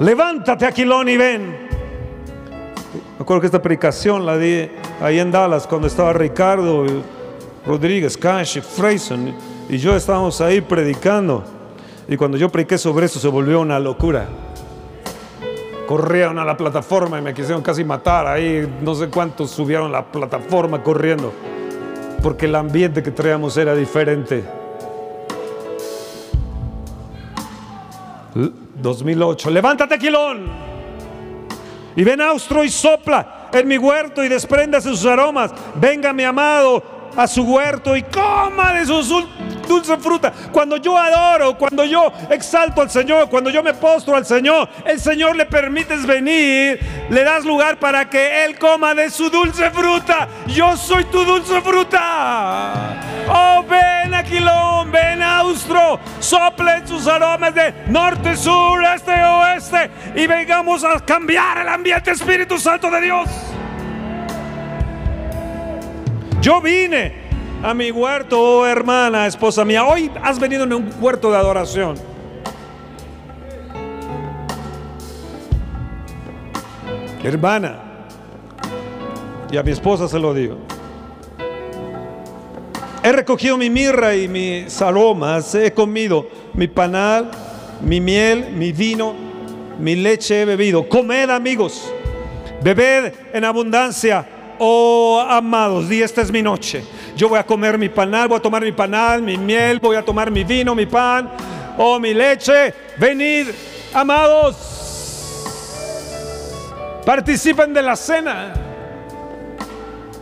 Levántate, 0.00 0.66
Aquilón, 0.66 1.08
y 1.08 1.16
ven. 1.16 1.68
Me 3.18 3.22
acuerdo 3.22 3.40
que 3.40 3.46
esta 3.46 3.62
predicación 3.62 4.26
la 4.26 4.36
di 4.36 4.68
ahí 5.00 5.20
en 5.20 5.30
Dallas 5.30 5.68
cuando 5.68 5.86
estaba 5.86 6.12
Ricardo 6.12 6.86
Rodríguez, 7.64 8.16
Cash, 8.16 8.60
Freyson 8.60 9.32
y 9.68 9.78
yo 9.78 9.94
estábamos 9.94 10.40
ahí 10.40 10.60
predicando. 10.60 11.44
Y 12.08 12.16
cuando 12.16 12.36
yo 12.36 12.48
prediqué 12.48 12.78
sobre 12.78 13.06
eso 13.06 13.20
se 13.20 13.28
volvió 13.28 13.60
una 13.60 13.78
locura. 13.78 14.28
Corrieron 15.88 16.38
a 16.38 16.44
la 16.44 16.56
plataforma 16.56 17.18
y 17.18 17.22
me 17.22 17.32
quisieron 17.32 17.62
casi 17.62 17.82
matar. 17.82 18.26
Ahí 18.26 18.70
no 18.82 18.94
sé 18.94 19.08
cuántos 19.08 19.50
subieron 19.50 19.88
a 19.88 20.00
la 20.00 20.04
plataforma 20.04 20.82
corriendo. 20.82 21.32
Porque 22.22 22.46
el 22.46 22.54
ambiente 22.54 23.02
que 23.02 23.10
traíamos 23.10 23.56
era 23.56 23.74
diferente. 23.74 24.44
2008. 28.80 29.50
Levántate, 29.50 29.98
Quilón 29.98 30.68
y 31.98 32.04
ven 32.04 32.20
austro 32.20 32.62
y 32.62 32.68
sopla 32.68 33.48
en 33.52 33.66
mi 33.66 33.76
huerto 33.76 34.22
y 34.22 34.28
desprenda 34.28 34.80
sus 34.80 35.04
aromas. 35.04 35.52
Venga 35.74 36.12
mi 36.12 36.22
amado 36.22 36.80
a 37.16 37.26
su 37.26 37.42
huerto 37.42 37.96
y 37.96 38.04
coma 38.04 38.72
de 38.74 38.86
su 38.86 39.02
dulce 39.68 39.96
fruta. 39.98 40.32
Cuando 40.50 40.76
yo 40.76 40.96
adoro, 40.96 41.56
cuando 41.56 41.84
yo 41.84 42.12
exalto 42.30 42.82
al 42.82 42.90
Señor, 42.90 43.28
cuando 43.28 43.50
yo 43.50 43.62
me 43.62 43.74
postro 43.74 44.16
al 44.16 44.26
Señor, 44.26 44.68
el 44.84 44.98
Señor 44.98 45.36
le 45.36 45.46
permites 45.46 46.06
venir, 46.06 46.80
le 47.10 47.24
das 47.24 47.44
lugar 47.44 47.78
para 47.78 48.08
que 48.10 48.44
Él 48.44 48.58
coma 48.58 48.94
de 48.94 49.10
su 49.10 49.30
dulce 49.30 49.70
fruta. 49.70 50.28
Yo 50.46 50.76
soy 50.76 51.04
tu 51.04 51.24
dulce 51.24 51.60
fruta. 51.60 52.96
Oh, 53.28 53.62
ven 53.68 54.14
Aquilón, 54.14 54.90
ven 54.90 55.22
Austro, 55.22 56.00
soplen 56.18 56.88
sus 56.88 57.06
aromas 57.06 57.54
de 57.54 57.74
norte, 57.88 58.36
sur, 58.36 58.82
este, 58.84 59.12
oeste 59.12 59.90
y 60.14 60.26
vengamos 60.26 60.82
a 60.82 60.98
cambiar 61.00 61.58
el 61.58 61.68
ambiente 61.68 62.10
Espíritu 62.10 62.58
Santo 62.58 62.90
de 62.90 63.00
Dios. 63.02 63.28
Yo 66.40 66.60
vine 66.60 67.17
a 67.62 67.74
mi 67.74 67.90
huerto, 67.90 68.40
oh 68.40 68.66
hermana, 68.66 69.26
esposa 69.26 69.64
mía. 69.64 69.84
Hoy 69.84 70.10
has 70.22 70.38
venido 70.38 70.64
en 70.64 70.72
un 70.72 70.90
huerto 71.00 71.30
de 71.30 71.36
adoración. 71.36 71.96
Hermana, 77.22 77.76
y 79.50 79.56
a 79.56 79.62
mi 79.62 79.72
esposa 79.72 80.08
se 80.08 80.18
lo 80.18 80.32
digo. 80.32 80.56
He 83.02 83.12
recogido 83.12 83.56
mi 83.56 83.70
mirra 83.70 84.14
y 84.14 84.28
mis 84.28 84.80
aromas, 84.80 85.54
he 85.54 85.72
comido 85.72 86.28
mi 86.54 86.68
panal, 86.68 87.30
mi 87.82 88.00
miel, 88.00 88.50
mi 88.52 88.72
vino, 88.72 89.14
mi 89.78 89.96
leche 89.96 90.42
he 90.42 90.44
bebido. 90.44 90.88
Comed 90.88 91.30
amigos, 91.30 91.92
bebed 92.62 93.12
en 93.32 93.44
abundancia, 93.44 94.26
oh 94.58 95.24
amados, 95.28 95.90
y 95.90 96.02
esta 96.02 96.22
es 96.22 96.30
mi 96.30 96.42
noche. 96.42 96.84
Yo 97.16 97.28
voy 97.28 97.38
a 97.38 97.44
comer 97.44 97.78
mi 97.78 97.88
panal, 97.88 98.28
voy 98.28 98.38
a 98.38 98.40
tomar 98.42 98.62
mi 98.62 98.72
panal, 98.72 99.22
mi 99.22 99.36
miel, 99.36 99.80
voy 99.80 99.96
a 99.96 100.04
tomar 100.04 100.30
mi 100.30 100.44
vino, 100.44 100.74
mi 100.74 100.86
pan, 100.86 101.30
oh 101.76 101.98
mi 101.98 102.14
leche. 102.14 102.74
Venid, 102.98 103.48
amados, 103.92 104.56
participen 107.04 107.72
de 107.74 107.82
la 107.82 107.96
cena. 107.96 108.54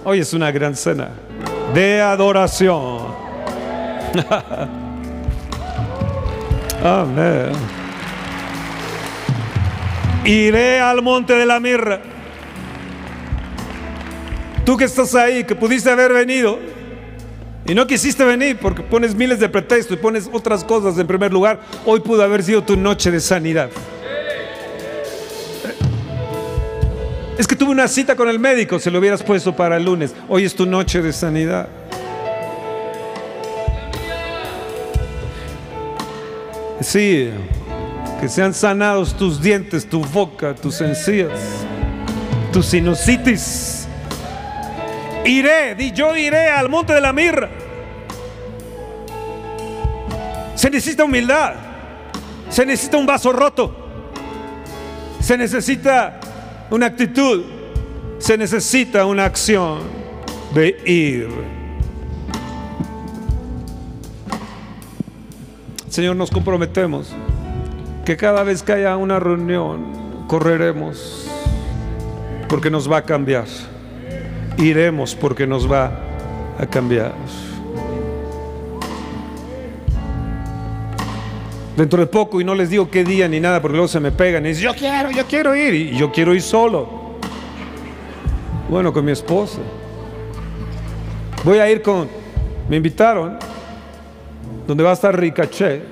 Hoy 0.04 0.20
es 0.20 0.32
una 0.32 0.50
gran 0.50 0.74
cena 0.76 1.10
de 1.74 2.00
adoración. 2.00 3.14
Amén. 6.84 7.52
Iré 10.24 10.80
al 10.80 11.02
monte 11.02 11.34
de 11.34 11.46
la 11.46 11.60
mirra. 11.60 12.15
Tú 14.66 14.76
que 14.76 14.84
estás 14.84 15.14
ahí, 15.14 15.44
que 15.44 15.54
pudiste 15.54 15.88
haber 15.88 16.12
venido 16.12 16.58
y 17.64 17.72
no 17.72 17.86
quisiste 17.86 18.24
venir 18.24 18.58
porque 18.60 18.82
pones 18.82 19.14
miles 19.14 19.38
de 19.38 19.48
pretextos 19.48 19.96
y 19.96 20.00
pones 20.00 20.28
otras 20.32 20.64
cosas 20.64 20.98
en 20.98 21.06
primer 21.06 21.32
lugar, 21.32 21.60
hoy 21.84 22.00
pudo 22.00 22.24
haber 22.24 22.42
sido 22.42 22.64
tu 22.64 22.76
noche 22.76 23.12
de 23.12 23.20
sanidad. 23.20 23.70
Es 27.38 27.46
que 27.46 27.54
tuve 27.54 27.70
una 27.70 27.86
cita 27.86 28.16
con 28.16 28.28
el 28.28 28.40
médico, 28.40 28.80
se 28.80 28.90
lo 28.90 28.98
hubieras 28.98 29.22
puesto 29.22 29.54
para 29.54 29.76
el 29.76 29.84
lunes. 29.84 30.12
Hoy 30.28 30.44
es 30.44 30.56
tu 30.56 30.66
noche 30.66 31.00
de 31.00 31.12
sanidad. 31.12 31.68
Sí, 36.80 37.30
que 38.20 38.28
sean 38.28 38.52
sanados 38.52 39.16
tus 39.16 39.40
dientes, 39.40 39.88
tu 39.88 40.00
boca, 40.00 40.56
tus 40.56 40.80
encías, 40.80 41.38
tu 42.52 42.64
sinusitis. 42.64 43.85
Iré, 45.26 45.74
di 45.74 45.90
yo 45.92 46.16
iré 46.16 46.50
al 46.50 46.68
monte 46.68 46.92
de 46.92 47.00
la 47.00 47.12
mirra. 47.12 47.48
Se 50.54 50.70
necesita 50.70 51.04
humildad, 51.04 51.54
se 52.48 52.64
necesita 52.64 52.96
un 52.96 53.06
vaso 53.06 53.32
roto, 53.32 53.74
se 55.20 55.36
necesita 55.36 56.20
una 56.70 56.86
actitud, 56.86 57.44
se 58.18 58.38
necesita 58.38 59.04
una 59.04 59.24
acción 59.24 59.80
de 60.54 60.80
ir. 60.86 61.28
Señor, 65.88 66.16
nos 66.16 66.30
comprometemos 66.30 67.14
que 68.04 68.16
cada 68.16 68.44
vez 68.44 68.62
que 68.62 68.72
haya 68.72 68.96
una 68.96 69.18
reunión, 69.18 70.24
correremos 70.28 71.28
porque 72.48 72.70
nos 72.70 72.90
va 72.90 72.98
a 72.98 73.02
cambiar. 73.02 73.46
Iremos 74.58 75.14
porque 75.14 75.46
nos 75.46 75.70
va 75.70 76.00
a 76.58 76.66
cambiar. 76.66 77.12
dentro 81.76 82.00
de 82.00 82.06
poco 82.06 82.40
y 82.40 82.44
no 82.44 82.54
les 82.54 82.70
digo 82.70 82.90
qué 82.90 83.04
día 83.04 83.28
ni 83.28 83.38
nada 83.38 83.60
porque 83.60 83.74
luego 83.74 83.88
se 83.88 84.00
me 84.00 84.10
pegan 84.10 84.44
y 84.46 84.48
dicen, 84.50 84.64
yo 84.64 84.74
quiero, 84.74 85.10
yo 85.10 85.24
quiero 85.26 85.54
ir 85.54 85.74
y 85.74 85.96
yo 85.96 86.10
quiero 86.10 86.34
ir 86.34 86.42
solo. 86.42 86.88
Bueno, 88.68 88.92
con 88.92 89.04
mi 89.04 89.12
esposa. 89.12 89.58
Voy 91.44 91.58
a 91.58 91.70
ir 91.70 91.82
con, 91.82 92.08
me 92.68 92.76
invitaron, 92.76 93.38
donde 94.66 94.82
va 94.82 94.90
a 94.90 94.94
estar 94.94 95.18
Ricaché. 95.18 95.82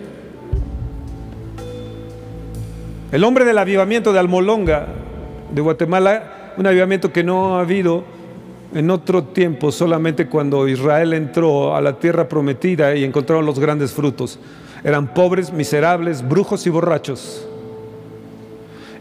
El 3.12 3.22
hombre 3.22 3.44
del 3.44 3.58
avivamiento 3.58 4.12
de 4.12 4.18
Almolonga, 4.18 4.88
de 5.52 5.60
Guatemala, 5.60 6.54
un 6.56 6.66
avivamiento 6.66 7.12
que 7.12 7.22
no 7.22 7.58
ha 7.58 7.60
habido 7.60 8.04
en 8.74 8.90
otro 8.90 9.24
tiempo, 9.24 9.72
solamente 9.72 10.26
cuando 10.26 10.68
Israel 10.68 11.14
entró 11.14 11.74
a 11.76 11.80
la 11.80 11.98
tierra 11.98 12.28
prometida 12.28 12.94
y 12.94 13.04
encontraron 13.04 13.46
los 13.46 13.58
grandes 13.58 13.92
frutos. 13.92 14.38
Eran 14.82 15.14
pobres, 15.14 15.52
miserables, 15.52 16.26
brujos 16.28 16.66
y 16.66 16.70
borrachos. 16.70 17.48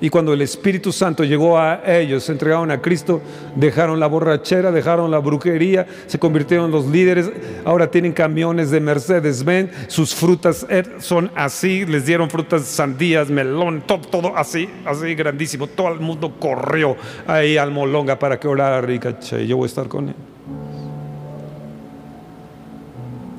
Y 0.04 0.10
cuando 0.10 0.34
el 0.34 0.42
Espíritu 0.42 0.92
Santo 0.92 1.24
llegó 1.24 1.58
a 1.58 1.82
ellos, 1.86 2.26
se 2.26 2.34
entregaron 2.34 2.70
a 2.72 2.82
Cristo, 2.82 3.22
dejaron 3.56 4.02
la 4.02 4.08
borrachera, 4.08 4.70
dejaron 4.70 5.10
la 5.10 5.20
brujería, 5.20 5.88
se 6.08 6.20
convirtieron 6.20 6.66
en 6.66 6.72
los 6.74 6.88
líderes. 6.88 7.32
Ahora 7.64 7.90
tienen 7.90 8.12
camiones 8.12 8.70
de 8.70 8.82
Mercedes-Benz, 8.82 9.72
sus 9.88 10.14
frutas 10.14 10.66
er, 10.68 10.98
son 11.00 11.32
así, 11.36 11.86
les 11.86 12.06
dieron 12.06 12.30
frutas, 12.30 12.64
sandías, 12.64 13.30
melón, 13.30 13.82
todo, 13.88 14.00
todo 14.00 14.36
así, 14.36 14.68
así 14.84 15.16
grandísimo. 15.16 15.68
Todo 15.68 15.94
el 15.94 16.02
mundo 16.02 16.34
corrió 16.38 16.98
ahí 17.26 17.56
al 17.56 17.72
Molonga 17.72 18.20
para 18.20 18.38
que 18.38 18.50
orara 18.50 18.82
Ricache. 18.82 19.48
Yo 19.48 19.56
voy 19.56 19.64
a 19.64 19.68
estar 19.68 19.88
con 19.88 20.10
él. 20.10 20.16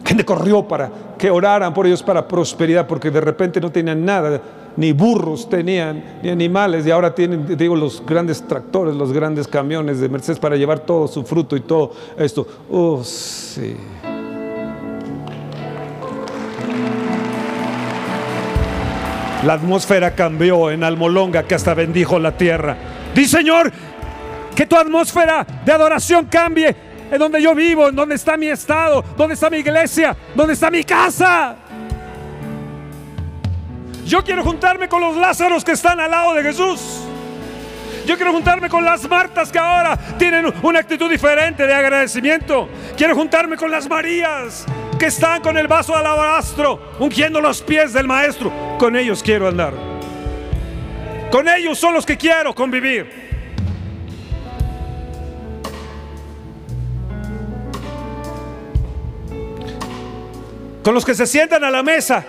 Gente 0.07 0.25
corrió 0.25 0.67
para 0.67 0.91
que 1.19 1.31
oraran 1.31 1.75
por 1.75 1.87
ellos 1.87 2.03
para 2.03 2.27
prosperidad, 2.27 2.87
porque 2.87 3.11
de 3.11 3.21
repente 3.21 3.61
no 3.61 3.71
tenían 3.71 4.03
nada, 4.03 4.41
ni 4.77 4.93
burros 4.93 5.49
tenían, 5.49 6.21
ni 6.23 6.31
animales, 6.31 6.87
y 6.87 6.91
ahora 6.91 7.15
tienen, 7.15 7.57
digo, 7.57 7.77
los 7.77 8.05
grandes 8.05 8.47
tractores, 8.47 8.95
los 8.95 9.13
grandes 9.13 9.47
camiones 9.47 10.01
de 10.01 10.09
Mercedes 10.09 10.39
para 10.39 10.57
llevar 10.57 10.81
todo 10.81 11.07
su 11.09 11.25
fruto 11.25 11.57
y 11.57 11.61
todo 11.61 11.93
esto. 12.19 12.47
Oh, 12.71 13.03
sí. 13.05 13.77
La 19.45 19.55
atmósfera 19.55 20.15
cambió 20.15 20.71
en 20.71 20.83
Almolonga, 20.83 21.43
que 21.43 21.55
hasta 21.55 21.75
bendijo 21.75 22.19
la 22.19 22.35
tierra. 22.35 22.77
Di 23.15 23.27
Señor, 23.27 23.71
que 24.55 24.67
tu 24.67 24.75
atmósfera 24.75 25.47
de 25.65 25.71
adoración 25.71 26.27
cambie 26.27 26.75
en 27.11 27.19
donde 27.19 27.43
yo 27.43 27.55
vivo, 27.55 27.89
en 27.89 27.95
donde 27.95 28.15
está 28.15 28.37
mi 28.37 28.49
estado, 28.49 29.05
donde 29.17 29.35
está 29.35 29.51
mi 29.51 29.59
iglesia, 29.59 30.17
donde 30.35 30.55
está 30.55 30.71
mi 30.71 30.83
casa. 30.83 31.57
Yo 34.05 34.23
quiero 34.23 34.43
juntarme 34.43 34.89
con 34.89 35.01
los 35.01 35.17
Lázaros 35.17 35.65
que 35.65 35.73
están 35.73 35.99
al 35.99 36.11
lado 36.11 36.35
de 36.35 36.43
Jesús. 36.43 37.01
Yo 38.07 38.17
quiero 38.17 38.33
juntarme 38.33 38.69
con 38.69 38.85
las 38.85 39.09
Martas 39.09 39.51
que 39.51 39.59
ahora 39.59 39.97
tienen 40.19 40.53
una 40.63 40.81
actitud 40.81 41.11
diferente 41.11 41.67
de 41.67 41.73
agradecimiento. 41.73 42.69
Quiero 42.97 43.15
juntarme 43.15 43.57
con 43.57 43.71
las 43.71 43.89
Marías 43.89 44.67
que 44.99 45.07
están 45.07 45.41
con 45.41 45.57
el 45.57 45.67
vaso 45.67 45.93
de 45.93 46.01
alabastro, 46.01 46.97
ungiendo 46.99 47.41
los 47.41 47.63
pies 47.63 47.95
del 47.95 48.07
Maestro. 48.07 48.53
Con 48.79 48.95
ellos 48.95 49.23
quiero 49.23 49.49
andar. 49.49 49.73
Con 51.31 51.49
ellos 51.49 51.79
son 51.79 51.95
los 51.95 52.05
que 52.05 52.17
quiero 52.17 52.55
convivir. 52.55 53.25
con 60.85 60.93
los 60.93 61.07
que 61.07 61.15
se 61.15 61.27
sientan 61.27 61.65
a 61.65 61.71
la 61.71 61.83
mesa 61.83 62.23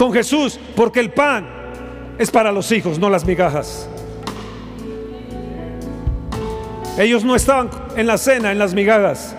con 0.00 0.14
Jesús, 0.14 0.58
porque 0.74 0.98
el 0.98 1.10
pan 1.10 1.46
es 2.16 2.30
para 2.30 2.50
los 2.52 2.72
hijos, 2.72 2.98
no 2.98 3.10
las 3.10 3.22
migajas. 3.26 3.86
Ellos 6.98 7.22
no 7.22 7.36
estaban 7.36 7.68
en 7.98 8.06
la 8.06 8.16
cena, 8.16 8.50
en 8.50 8.58
las 8.58 8.72
migajas. 8.72 9.36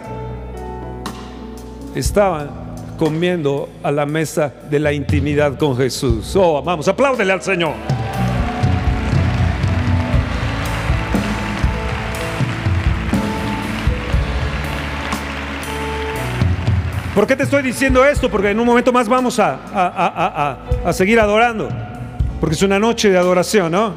Estaban 1.95 2.75
comiendo 2.99 3.69
a 3.81 3.91
la 3.91 4.05
mesa 4.05 4.53
de 4.69 4.77
la 4.79 4.93
intimidad 4.93 5.57
con 5.57 5.75
Jesús. 5.75 6.35
Oh, 6.35 6.61
vamos, 6.61 6.87
apláudele 6.87 7.33
al 7.33 7.41
Señor. 7.41 7.73
¿Por 17.13 17.27
qué 17.27 17.35
te 17.35 17.43
estoy 17.43 17.61
diciendo 17.61 18.05
esto? 18.05 18.31
Porque 18.31 18.51
en 18.51 18.59
un 18.59 18.65
momento 18.65 18.93
más 18.93 19.09
vamos 19.09 19.37
a, 19.37 20.57
seguir 20.93 21.19
adorando. 21.19 21.67
Porque 22.39 22.55
es 22.55 22.61
una 22.61 22.79
noche 22.79 23.09
de 23.09 23.17
adoración, 23.17 23.71
¿no? 23.71 23.93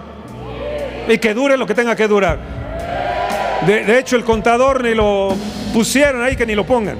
Y 1.08 1.18
que 1.18 1.32
dure 1.32 1.56
lo 1.56 1.64
que 1.66 1.74
tenga 1.74 1.94
que 1.94 2.08
durar. 2.08 2.38
De, 3.66 3.84
de 3.84 3.98
hecho, 4.00 4.16
el 4.16 4.24
contador 4.24 4.82
ni 4.82 4.94
lo 4.94 5.36
pusieron 5.72 6.22
ahí, 6.22 6.34
que 6.34 6.44
ni 6.44 6.56
lo 6.56 6.66
pongan. 6.66 6.98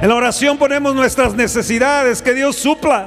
En 0.00 0.08
la 0.08 0.16
oración 0.16 0.58
ponemos 0.58 0.96
nuestras 0.96 1.34
necesidades, 1.34 2.20
que 2.20 2.34
Dios 2.34 2.56
supla. 2.56 3.06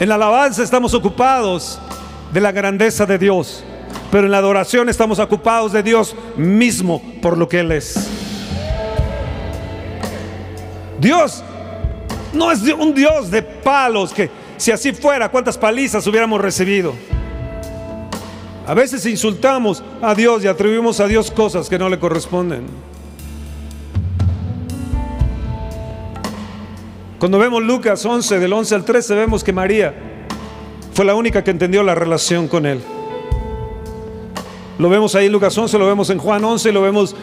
En 0.00 0.08
la 0.08 0.14
alabanza 0.14 0.62
estamos 0.62 0.94
ocupados 0.94 1.78
de 2.32 2.40
la 2.40 2.50
grandeza 2.50 3.04
de 3.04 3.18
Dios. 3.18 3.62
Pero 4.10 4.24
en 4.24 4.32
la 4.32 4.38
adoración 4.38 4.88
estamos 4.88 5.18
ocupados 5.18 5.72
de 5.72 5.82
Dios 5.82 6.16
mismo 6.38 7.02
por 7.20 7.36
lo 7.36 7.46
que 7.46 7.60
Él 7.60 7.72
es. 7.72 8.19
Dios 11.00 11.42
no 12.32 12.52
es 12.52 12.60
un 12.62 12.94
Dios 12.94 13.30
de 13.30 13.42
palos 13.42 14.12
que 14.12 14.30
si 14.56 14.70
así 14.70 14.92
fuera, 14.92 15.30
cuántas 15.30 15.56
palizas 15.56 16.06
hubiéramos 16.06 16.40
recibido. 16.40 16.92
A 18.66 18.74
veces 18.74 19.06
insultamos 19.06 19.82
a 20.02 20.14
Dios 20.14 20.44
y 20.44 20.46
atribuimos 20.46 21.00
a 21.00 21.08
Dios 21.08 21.30
cosas 21.30 21.68
que 21.70 21.78
no 21.78 21.88
le 21.88 21.98
corresponden. 21.98 22.66
Cuando 27.18 27.38
vemos 27.38 27.62
Lucas 27.62 28.04
11, 28.04 28.38
del 28.38 28.52
11 28.52 28.74
al 28.74 28.84
13, 28.84 29.14
vemos 29.14 29.42
que 29.42 29.52
María 29.52 29.94
fue 30.92 31.04
la 31.04 31.14
única 31.14 31.42
que 31.42 31.50
entendió 31.50 31.82
la 31.82 31.94
relación 31.94 32.46
con 32.46 32.66
Él. 32.66 32.82
Lo 34.78 34.88
vemos 34.88 35.14
ahí 35.14 35.26
en 35.26 35.32
Lucas 35.32 35.56
11, 35.56 35.78
lo 35.78 35.86
vemos 35.86 36.10
en 36.10 36.18
Juan 36.18 36.44
11 36.44 36.68
y 36.68 36.72
lo 36.72 36.82
vemos 36.82 37.16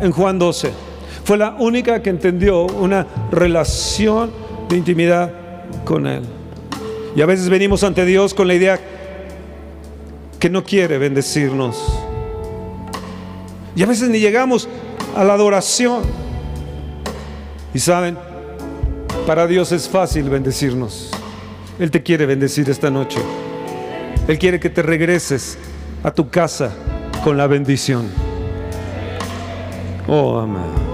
en 0.00 0.12
Juan 0.12 0.38
12. 0.38 0.87
Fue 1.28 1.36
la 1.36 1.56
única 1.58 2.00
que 2.00 2.08
entendió 2.08 2.62
una 2.62 3.06
relación 3.30 4.30
de 4.70 4.78
intimidad 4.78 5.30
con 5.84 6.06
Él. 6.06 6.22
Y 7.14 7.20
a 7.20 7.26
veces 7.26 7.50
venimos 7.50 7.84
ante 7.84 8.06
Dios 8.06 8.32
con 8.32 8.48
la 8.48 8.54
idea 8.54 8.80
que 10.40 10.48
no 10.48 10.64
quiere 10.64 10.96
bendecirnos. 10.96 11.76
Y 13.76 13.82
a 13.82 13.86
veces 13.86 14.08
ni 14.08 14.20
llegamos 14.20 14.70
a 15.14 15.22
la 15.22 15.34
adoración. 15.34 16.00
Y 17.74 17.78
saben, 17.78 18.16
para 19.26 19.46
Dios 19.46 19.70
es 19.72 19.86
fácil 19.86 20.30
bendecirnos. 20.30 21.10
Él 21.78 21.90
te 21.90 22.02
quiere 22.02 22.24
bendecir 22.24 22.70
esta 22.70 22.88
noche. 22.88 23.20
Él 24.26 24.38
quiere 24.38 24.58
que 24.58 24.70
te 24.70 24.80
regreses 24.80 25.58
a 26.02 26.10
tu 26.10 26.30
casa 26.30 26.72
con 27.22 27.36
la 27.36 27.46
bendición. 27.46 28.08
Oh, 30.06 30.38
amén. 30.38 30.87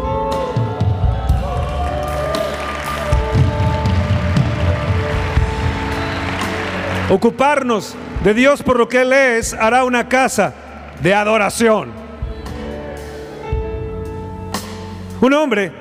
Ocuparnos 7.11 7.95
de 8.23 8.35
Dios 8.35 8.62
por 8.62 8.79
lo 8.79 8.88
que 8.88 9.03
Él 9.03 9.12
es 9.12 9.53
hará 9.55 9.85
una 9.85 10.09
casa 10.09 10.55
de 11.03 11.14
adoración. 11.14 11.93
Un 15.21 15.33
hombre 15.33 15.73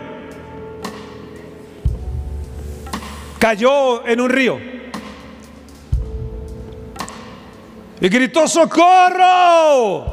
cayó 3.40 4.06
en 4.06 4.22
un 4.22 4.30
río. 4.30 4.74
y 8.04 8.10
gritó 8.10 8.48
socorro. 8.50 10.04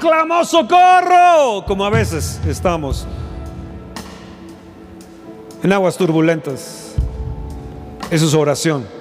Clamó 0.00 0.42
socorro, 0.46 1.62
como 1.66 1.84
a 1.84 1.90
veces 1.90 2.40
estamos 2.46 3.06
en 5.62 5.70
aguas 5.74 5.98
turbulentas. 5.98 6.94
Eso 8.10 8.24
es 8.24 8.32
oración. 8.32 8.99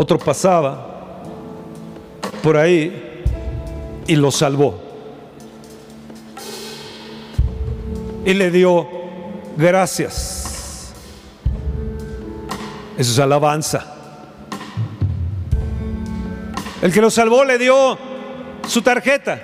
Otro 0.00 0.16
pasaba 0.16 1.22
por 2.40 2.56
ahí 2.56 3.24
y 4.06 4.14
lo 4.14 4.30
salvó. 4.30 4.80
Y 8.24 8.32
le 8.32 8.52
dio 8.52 8.88
gracias. 9.56 10.94
Eso 12.96 13.10
es 13.10 13.18
alabanza. 13.18 13.92
El 16.80 16.92
que 16.92 17.00
lo 17.00 17.10
salvó 17.10 17.44
le 17.44 17.58
dio 17.58 17.98
su 18.68 18.82
tarjeta. 18.82 19.42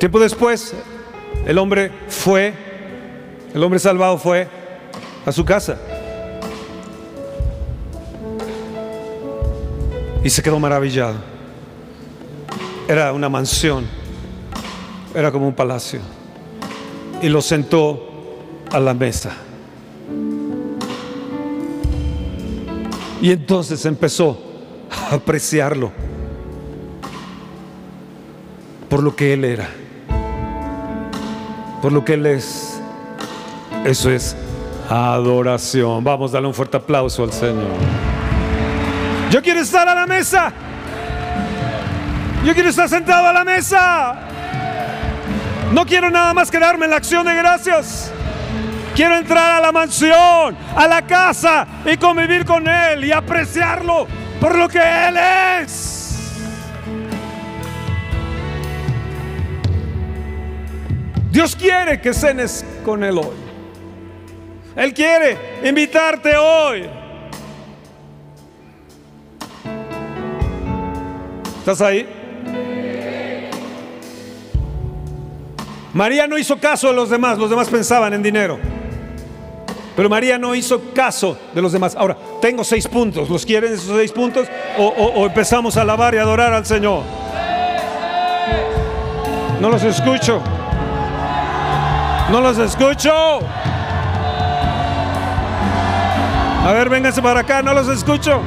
Tiempo 0.00 0.18
después, 0.18 0.74
el 1.46 1.58
hombre 1.58 1.92
fue, 2.08 2.71
el 3.54 3.62
hombre 3.62 3.78
salvado 3.78 4.18
fue 4.18 4.48
a 5.26 5.32
su 5.32 5.44
casa. 5.44 5.78
Y 10.24 10.30
se 10.30 10.42
quedó 10.42 10.58
maravillado. 10.58 11.16
Era 12.88 13.12
una 13.12 13.28
mansión, 13.28 13.86
era 15.14 15.30
como 15.30 15.48
un 15.48 15.54
palacio. 15.54 16.00
Y 17.20 17.28
lo 17.28 17.42
sentó 17.42 18.08
a 18.70 18.80
la 18.80 18.94
mesa. 18.94 19.32
Y 23.20 23.30
entonces 23.30 23.84
empezó 23.86 24.40
a 24.90 25.14
apreciarlo 25.14 25.92
por 28.88 29.02
lo 29.02 29.14
que 29.14 29.32
Él 29.32 29.44
era, 29.44 29.68
por 31.80 31.92
lo 31.92 32.04
que 32.04 32.14
Él 32.14 32.26
es. 32.26 32.71
Eso 33.84 34.10
es 34.10 34.36
adoración. 34.88 36.04
Vamos, 36.04 36.30
a 36.30 36.34
darle 36.34 36.48
un 36.48 36.54
fuerte 36.54 36.76
aplauso 36.76 37.24
al 37.24 37.32
Señor. 37.32 37.66
Yo 39.30 39.42
quiero 39.42 39.60
estar 39.60 39.88
a 39.88 39.94
la 39.94 40.06
mesa. 40.06 40.52
Yo 42.44 42.54
quiero 42.54 42.68
estar 42.68 42.88
sentado 42.88 43.26
a 43.26 43.32
la 43.32 43.44
mesa. 43.44 44.14
No 45.72 45.84
quiero 45.84 46.10
nada 46.10 46.32
más 46.32 46.50
quedarme 46.50 46.84
en 46.84 46.90
la 46.90 46.98
acción 46.98 47.26
de 47.26 47.34
gracias. 47.34 48.12
Quiero 48.94 49.16
entrar 49.16 49.54
a 49.54 49.60
la 49.60 49.72
mansión, 49.72 50.56
a 50.76 50.86
la 50.86 51.02
casa 51.02 51.66
y 51.84 51.96
convivir 51.96 52.44
con 52.44 52.68
Él 52.68 53.04
y 53.04 53.10
apreciarlo 53.10 54.06
por 54.38 54.56
lo 54.56 54.68
que 54.68 54.78
Él 54.78 55.16
es. 55.62 55.98
Dios 61.30 61.56
quiere 61.56 62.00
que 62.00 62.12
cenes 62.12 62.64
con 62.84 63.02
Él 63.02 63.18
hoy. 63.18 63.41
Él 64.76 64.94
quiere 64.94 65.36
invitarte 65.64 66.36
hoy. 66.36 66.88
¿Estás 71.58 71.80
ahí? 71.80 72.08
María 75.92 76.26
no 76.26 76.38
hizo 76.38 76.58
caso 76.58 76.88
de 76.88 76.94
los 76.94 77.10
demás, 77.10 77.38
los 77.38 77.50
demás 77.50 77.68
pensaban 77.68 78.14
en 78.14 78.22
dinero. 78.22 78.58
Pero 79.94 80.08
María 80.08 80.38
no 80.38 80.54
hizo 80.54 80.80
caso 80.94 81.36
de 81.54 81.60
los 81.60 81.70
demás. 81.70 81.94
Ahora, 81.94 82.16
tengo 82.40 82.64
seis 82.64 82.88
puntos. 82.88 83.28
¿Los 83.28 83.44
quieren 83.44 83.74
esos 83.74 83.94
seis 83.96 84.10
puntos? 84.10 84.48
O, 84.78 85.26
empezamos 85.26 85.76
a 85.76 85.82
alabar 85.82 86.14
y 86.14 86.18
adorar 86.18 86.52
al 86.54 86.64
Señor. 86.64 87.02
No 89.60 89.68
los 89.68 89.82
escucho. 89.84 90.40
No 92.30 92.40
los 92.40 92.56
escucho. 92.56 93.40
A 96.64 96.72
ver, 96.72 96.88
vénganse 96.88 97.20
para 97.20 97.40
acá. 97.40 97.62
No 97.62 97.74
los 97.74 97.88
escucho. 97.88 98.40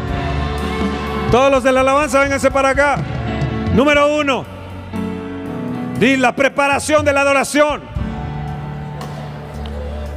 Todos 1.32 1.51
los 1.51 1.63
de 1.63 1.71
la 1.71 1.82
alabanza, 1.82 2.19
vénganse 2.19 2.49
para 2.51 2.69
acá. 2.69 2.97
Número 3.73 4.15
uno. 4.17 4.45
Di 5.99 6.17
la 6.17 6.36
preparación 6.36 7.04
de 7.06 7.13
la 7.13 7.21
adoración. 7.21 7.82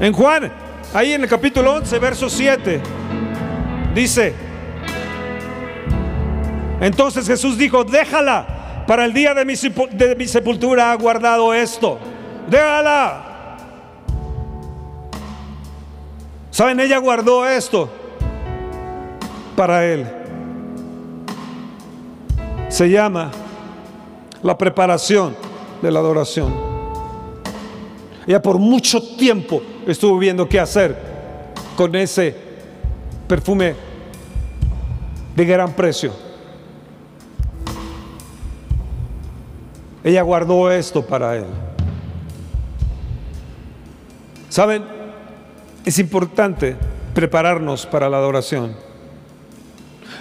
En 0.01 0.13
Juan 0.13 0.53
Ahí 0.95 1.13
en 1.13 1.23
el 1.23 1.29
capítulo 1.29 1.75
11, 1.75 1.99
verso 1.99 2.31
7, 2.31 2.81
dice, 3.95 4.35
entonces 6.81 7.27
Jesús 7.27 7.59
dijo, 7.59 7.85
déjala, 7.85 8.85
para 8.87 9.05
el 9.05 9.13
día 9.13 9.35
de 9.35 9.45
mi, 9.45 9.53
de 9.55 10.17
mi 10.17 10.27
sepultura 10.27 10.91
ha 10.91 10.95
guardado 10.95 11.53
esto, 11.53 11.99
déjala. 12.49 13.28
¿Saben? 16.59 16.81
Ella 16.81 16.99
guardó 16.99 17.47
esto 17.47 17.89
para 19.55 19.85
Él. 19.87 20.05
Se 22.69 22.91
llama 22.91 23.31
la 24.43 24.59
preparación 24.59 25.37
de 25.81 25.93
la 25.93 26.01
adoración. 26.01 26.53
Ella 28.27 28.43
por 28.43 28.59
mucho 28.59 29.01
tiempo 29.01 29.63
estuvo 29.87 30.19
viendo 30.19 30.49
qué 30.49 30.59
hacer 30.59 30.97
con 31.77 31.95
ese 31.95 32.35
perfume 33.29 33.77
de 35.37 35.45
gran 35.45 35.73
precio. 35.75 36.13
Ella 40.03 40.23
guardó 40.23 40.73
esto 40.73 41.07
para 41.07 41.37
él. 41.37 41.45
¿Saben? 44.49 44.98
Es 45.89 45.99
importante 45.99 46.77
prepararnos 47.15 47.87
para 47.87 48.11
la 48.11 48.19
adoración. 48.19 48.77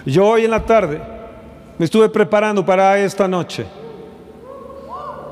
Yo 0.05 0.25
hoy 0.25 0.45
en 0.45 0.51
la 0.51 0.63
tarde 0.63 1.01
me 1.77 1.83
estuve 1.83 2.07
preparando 2.07 2.65
para 2.65 2.97
esta 2.97 3.27
noche. 3.27 3.65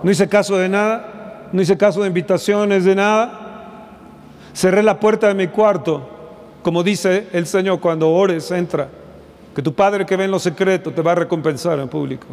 No 0.03 0.11
hice 0.11 0.27
caso 0.27 0.57
de 0.57 0.67
nada 0.67 1.47
no 1.53 1.61
hice 1.61 1.77
caso 1.77 2.01
de 2.01 2.09
invitaciones, 2.09 2.83
de 2.83 2.95
nada. 2.95 3.87
Cerré 4.53 4.83
la 4.83 4.99
puerta 4.99 5.29
de 5.29 5.35
mi 5.35 5.47
cuarto, 5.47 6.05
como 6.61 6.83
dice 6.83 7.27
el 7.31 7.47
Señor, 7.47 7.79
cuando 7.79 8.09
ores, 8.09 8.51
entra, 8.51 8.89
que 9.55 9.61
tu 9.61 9.73
Padre 9.73 10.05
que 10.05 10.17
ve 10.17 10.25
en 10.25 10.31
lo 10.31 10.39
secreto 10.39 10.91
te 10.91 11.01
va 11.01 11.13
a 11.13 11.15
recompensar 11.15 11.79
en 11.79 11.87
público. 11.87 12.27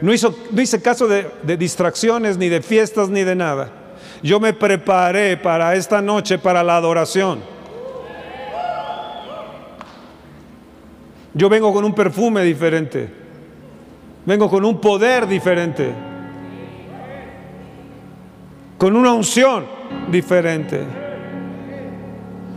No, 0.00 0.10
hizo, 0.10 0.34
no 0.52 0.62
hice 0.62 0.80
caso 0.80 1.06
de, 1.06 1.30
de 1.42 1.58
distracciones, 1.58 2.38
ni 2.38 2.48
de 2.48 2.62
fiestas, 2.62 3.10
ni 3.10 3.24
de 3.24 3.36
nada. 3.36 3.68
Yo 4.22 4.40
me 4.40 4.52
preparé 4.52 5.36
para 5.36 5.74
esta 5.74 6.00
noche, 6.00 6.38
para 6.38 6.62
la 6.62 6.76
adoración. 6.76 7.40
Yo 11.34 11.48
vengo 11.48 11.72
con 11.72 11.84
un 11.84 11.94
perfume 11.94 12.42
diferente. 12.42 13.10
Vengo 14.24 14.48
con 14.48 14.64
un 14.64 14.80
poder 14.80 15.26
diferente. 15.26 15.92
Con 18.78 18.96
una 18.96 19.12
unción 19.12 19.66
diferente. 20.08 20.82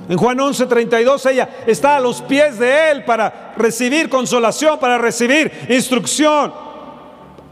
En 0.10 0.18
Juan 0.18 0.40
11:32 0.40 1.30
ella 1.30 1.50
está 1.68 1.98
a 1.98 2.00
los 2.00 2.22
pies 2.24 2.58
de 2.58 2.92
Él 2.92 3.04
para 3.04 3.54
recibir 3.58 4.10
consolación, 4.10 4.80
para 4.80 4.98
recibir 4.98 5.52
instrucción. 5.70 6.52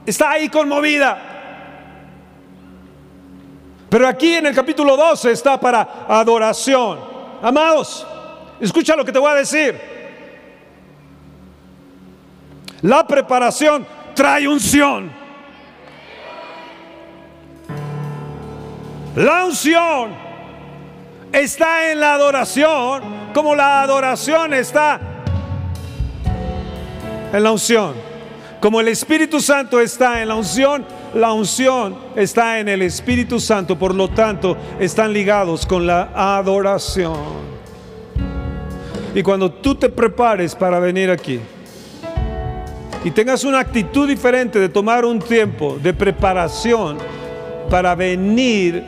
Está 0.06 0.32
ahí 0.32 0.50
conmovida. 0.50 1.37
Pero 3.90 4.08
aquí 4.08 4.36
en 4.36 4.48
el 4.48 4.56
capítulo 4.56 4.98
12 4.98 5.32
está 5.32 5.60
para 5.60 6.06
adoración. 6.08 7.00
Amados, 7.42 8.06
escucha 8.60 8.96
lo 8.96 9.06
que 9.06 9.12
te 9.12 9.20
voy 9.20 9.32
a 9.32 9.36
decir. 9.36 9.80
La 12.82 13.08
preparación 13.08 13.86
trae 14.14 14.48
unción. 14.48 15.12
La 19.16 19.46
unción 19.46 20.12
está 21.32 21.92
en 21.92 22.00
la 22.00 22.14
adoración 22.14 23.18
como 23.34 23.56
la 23.56 23.82
adoración 23.82 24.54
está 24.54 25.00
en 27.32 27.44
la 27.44 27.52
unción. 27.52 27.94
Como 28.60 28.82
el 28.82 28.88
Espíritu 28.88 29.40
Santo 29.40 29.80
está 29.80 30.22
en 30.22 30.30
la 30.30 30.36
unción, 30.36 30.86
la 31.14 31.32
unción 31.32 31.96
está 32.16 32.60
en 32.60 32.70
el 32.70 32.82
Espíritu 32.82 33.40
Santo, 33.40 33.78
por 33.78 33.96
lo 33.96 34.10
tanto 34.10 34.58
están 34.80 35.14
ligados 35.14 35.66
con 35.66 35.88
la 35.88 36.12
adoración. 36.14 37.48
Y 39.16 39.24
cuando 39.24 39.52
tú 39.52 39.76
te 39.76 39.90
prepares 39.90 40.54
para 40.54 40.80
venir 40.80 41.10
aquí, 41.10 41.40
y 43.04 43.12
tengas 43.12 43.44
una 43.44 43.60
actitud 43.60 44.08
diferente 44.08 44.60
de 44.60 44.70
tomar 44.70 45.06
un 45.06 45.20
tiempo 45.20 45.78
de 45.82 45.94
preparación 45.94 46.98
para 47.70 47.96
venir 47.96 48.84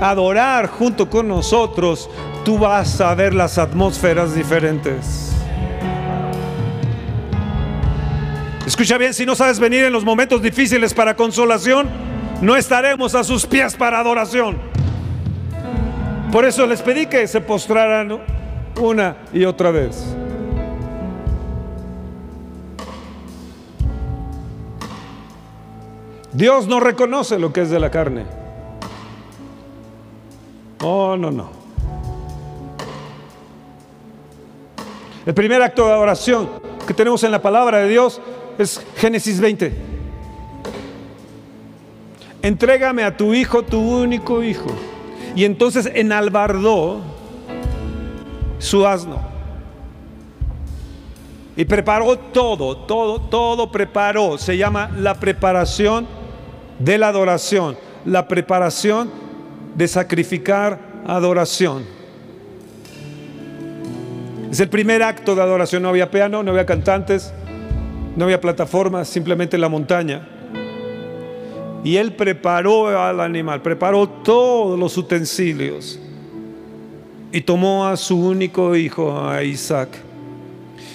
a 0.00 0.10
adorar 0.10 0.66
junto 0.68 1.08
con 1.10 1.28
nosotros, 1.28 2.08
tú 2.44 2.58
vas 2.58 3.00
a 3.00 3.14
ver 3.14 3.34
las 3.34 3.58
atmósferas 3.58 4.34
diferentes. 4.34 5.29
Escucha 8.66 8.98
bien, 8.98 9.14
si 9.14 9.24
no 9.24 9.34
sabes 9.34 9.58
venir 9.58 9.84
en 9.84 9.92
los 9.92 10.04
momentos 10.04 10.42
difíciles 10.42 10.92
para 10.94 11.16
consolación, 11.16 11.88
no 12.40 12.56
estaremos 12.56 13.14
a 13.14 13.24
sus 13.24 13.46
pies 13.46 13.74
para 13.74 13.98
adoración. 13.98 14.58
Por 16.30 16.44
eso 16.44 16.66
les 16.66 16.80
pedí 16.82 17.06
que 17.06 17.26
se 17.26 17.40
postraran 17.40 18.20
una 18.80 19.16
y 19.32 19.44
otra 19.44 19.70
vez. 19.70 20.14
Dios 26.32 26.68
no 26.68 26.78
reconoce 26.78 27.38
lo 27.38 27.52
que 27.52 27.62
es 27.62 27.70
de 27.70 27.80
la 27.80 27.90
carne. 27.90 28.24
Oh, 30.82 31.16
no, 31.16 31.30
no. 31.30 31.50
El 35.26 35.34
primer 35.34 35.60
acto 35.60 35.86
de 35.86 35.92
adoración 35.92 36.48
que 36.86 36.94
tenemos 36.94 37.22
en 37.24 37.32
la 37.32 37.42
palabra 37.42 37.78
de 37.78 37.88
Dios 37.88 38.20
es 38.62 38.84
Génesis 38.96 39.40
20. 39.40 39.72
Entrégame 42.42 43.02
a 43.02 43.16
tu 43.16 43.34
hijo, 43.34 43.62
tu 43.62 43.78
único 43.78 44.42
hijo. 44.42 44.70
Y 45.34 45.44
entonces 45.44 45.90
enalbardó 45.94 47.00
su 48.58 48.86
asno. 48.86 49.20
Y 51.56 51.64
preparó 51.64 52.18
todo, 52.18 52.76
todo, 52.76 53.20
todo 53.20 53.70
preparó. 53.70 54.38
Se 54.38 54.56
llama 54.56 54.90
la 54.96 55.14
preparación 55.14 56.06
de 56.78 56.96
la 56.96 57.08
adoración, 57.08 57.76
la 58.04 58.26
preparación 58.26 59.10
de 59.74 59.86
sacrificar 59.86 60.78
adoración. 61.06 61.84
Es 64.50 64.58
el 64.60 64.68
primer 64.68 65.02
acto 65.02 65.34
de 65.34 65.42
adoración. 65.42 65.82
No 65.82 65.90
había 65.90 66.10
piano, 66.10 66.42
no 66.42 66.50
había 66.52 66.66
cantantes, 66.66 67.32
no 68.16 68.24
había 68.24 68.40
plataformas, 68.40 69.08
simplemente 69.08 69.56
la 69.58 69.68
montaña. 69.68 70.28
Y 71.82 71.96
él 71.96 72.12
preparó 72.14 72.88
al 72.88 73.20
animal, 73.20 73.62
preparó 73.62 74.08
todos 74.08 74.78
los 74.78 74.96
utensilios 74.98 75.98
y 77.32 77.40
tomó 77.40 77.86
a 77.86 77.96
su 77.96 78.18
único 78.18 78.76
hijo, 78.76 79.18
a 79.18 79.42
Isaac 79.42 79.88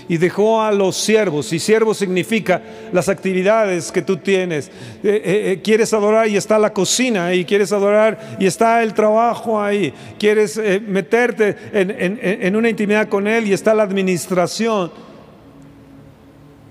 y 0.08 0.18
dejó 0.18 0.62
a 0.62 0.72
los 0.72 0.96
siervos. 0.96 1.52
Y 1.54 1.60
siervo 1.60 1.94
significa 1.94 2.62
las 2.92 3.10
actividades 3.10 3.92
que 3.92 4.02
tú 4.02 4.18
tienes. 4.18 4.68
Eh, 4.68 4.72
eh, 5.04 5.22
eh, 5.52 5.62
quieres 5.64 5.94
adorar 5.94 6.28
y 6.28 6.38
está 6.38 6.60
la 6.60 6.74
cocina 6.74 7.28
ahí, 7.28 7.46
quieres 7.46 7.72
adorar 7.72 8.38
y 8.40 8.46
está 8.46 8.84
el 8.84 8.94
trabajo 8.94 9.62
ahí, 9.62 9.94
quieres 10.20 10.60
meterte 10.88 11.56
en, 11.74 12.56
una 12.56 12.70
intimidad 12.70 13.08
con 13.08 13.28
Él 13.28 13.48
y 13.48 13.54
está 13.54 13.74
la 13.74 13.84
administración, 13.84 14.92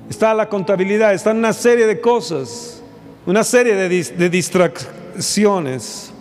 está 0.09 0.35
la 0.35 0.49
contabilidad, 0.49 1.15
está 1.15 1.33
una 1.33 1.53
serie 1.53 1.87
de 1.87 2.01
cosas, 2.01 2.83
una 3.27 3.45
serie 3.45 3.75
de, 3.75 3.89
de 3.89 4.31
distracciones. 4.31 6.13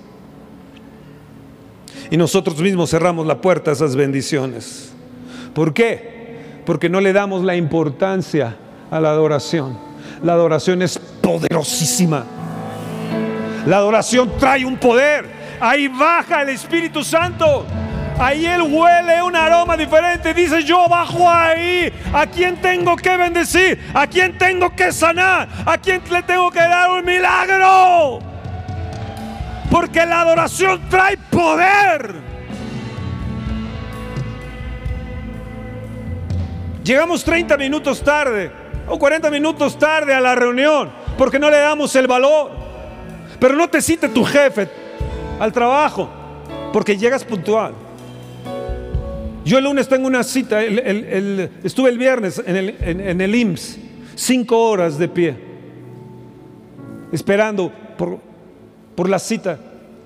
Y 2.10 2.18
nosotros 2.18 2.60
mismos 2.60 2.92
cerramos 2.92 3.26
la 3.26 3.42
puerta 3.42 3.72
a 3.72 3.74
esas 3.74 3.96
bendiciones. 3.96 4.92
¿Por 5.54 5.74
qué? 5.74 6.14
porque 6.66 6.90
no 6.90 7.02
le 7.02 7.14
damos 7.14 7.44
la 7.44 7.56
importancia 7.56 8.56
a 8.90 9.00
la 9.00 9.10
adoración. 9.10 9.78
La 10.24 10.34
adoración 10.34 10.82
es 10.82 10.98
poderosísima. 10.98 12.26
La 13.66 13.78
adoración 13.78 14.32
trae 14.38 14.66
un 14.66 14.78
poder. 14.78 15.26
Ahí 15.60 15.88
baja 15.88 16.42
el 16.42 16.50
Espíritu 16.50 17.04
Santo. 17.04 17.66
Ahí 18.20 18.46
Él 18.46 18.62
huele 18.62 19.24
un 19.24 19.36
aroma 19.36 19.76
diferente. 19.76 20.34
Dice, 20.34 20.64
yo 20.64 20.88
bajo 20.88 21.30
ahí. 21.30 21.92
¿A 22.14 22.26
quién 22.28 22.58
tengo 22.58 22.96
que 22.96 23.18
bendecir? 23.18 23.80
¿A 23.94 24.08
quién 24.08 24.38
tengo 24.38 24.76
que 24.76 24.92
sanar? 24.92 25.48
¿A 25.66 25.78
quién 25.78 26.02
le 26.10 26.22
tengo 26.24 26.52
que 26.52 26.60
dar 26.60 26.90
un 26.92 27.04
milagro? 27.04 28.20
Porque 29.72 30.06
la 30.06 30.22
adoración 30.22 30.82
trae 30.90 31.18
poder. 31.18 32.22
Llegamos 36.84 37.24
30 37.24 37.58
minutos 37.58 38.04
tarde 38.04 38.52
o 38.88 39.00
40 39.00 39.32
minutos 39.32 39.80
tarde 39.80 40.14
a 40.14 40.20
la 40.20 40.36
reunión 40.36 40.92
porque 41.18 41.40
no 41.40 41.50
le 41.50 41.58
damos 41.58 41.96
el 41.96 42.08
valor. 42.08 42.52
Pero 43.40 43.56
no 43.56 43.70
te 43.70 43.82
cite 43.82 44.10
tu 44.10 44.24
jefe 44.24 44.70
al 45.40 45.52
trabajo 45.52 46.10
porque 46.72 46.98
llegas 46.98 47.24
puntual. 47.24 47.74
Yo 49.46 49.58
el 49.58 49.66
lunes 49.66 49.88
tengo 49.88 50.08
una 50.08 50.24
cita, 50.24 50.64
estuve 50.64 51.90
el 51.90 51.98
viernes 51.98 52.42
en 52.46 52.56
el, 52.56 52.76
en, 52.80 53.22
el 53.22 53.36
IMSS, 53.36 53.78
cinco 54.16 54.70
horas 54.70 54.98
de 54.98 55.08
pie, 55.10 55.38
esperando 57.12 57.72
por, 57.98 58.20
por 58.96 59.10
la 59.10 59.20
cita. 59.20 59.60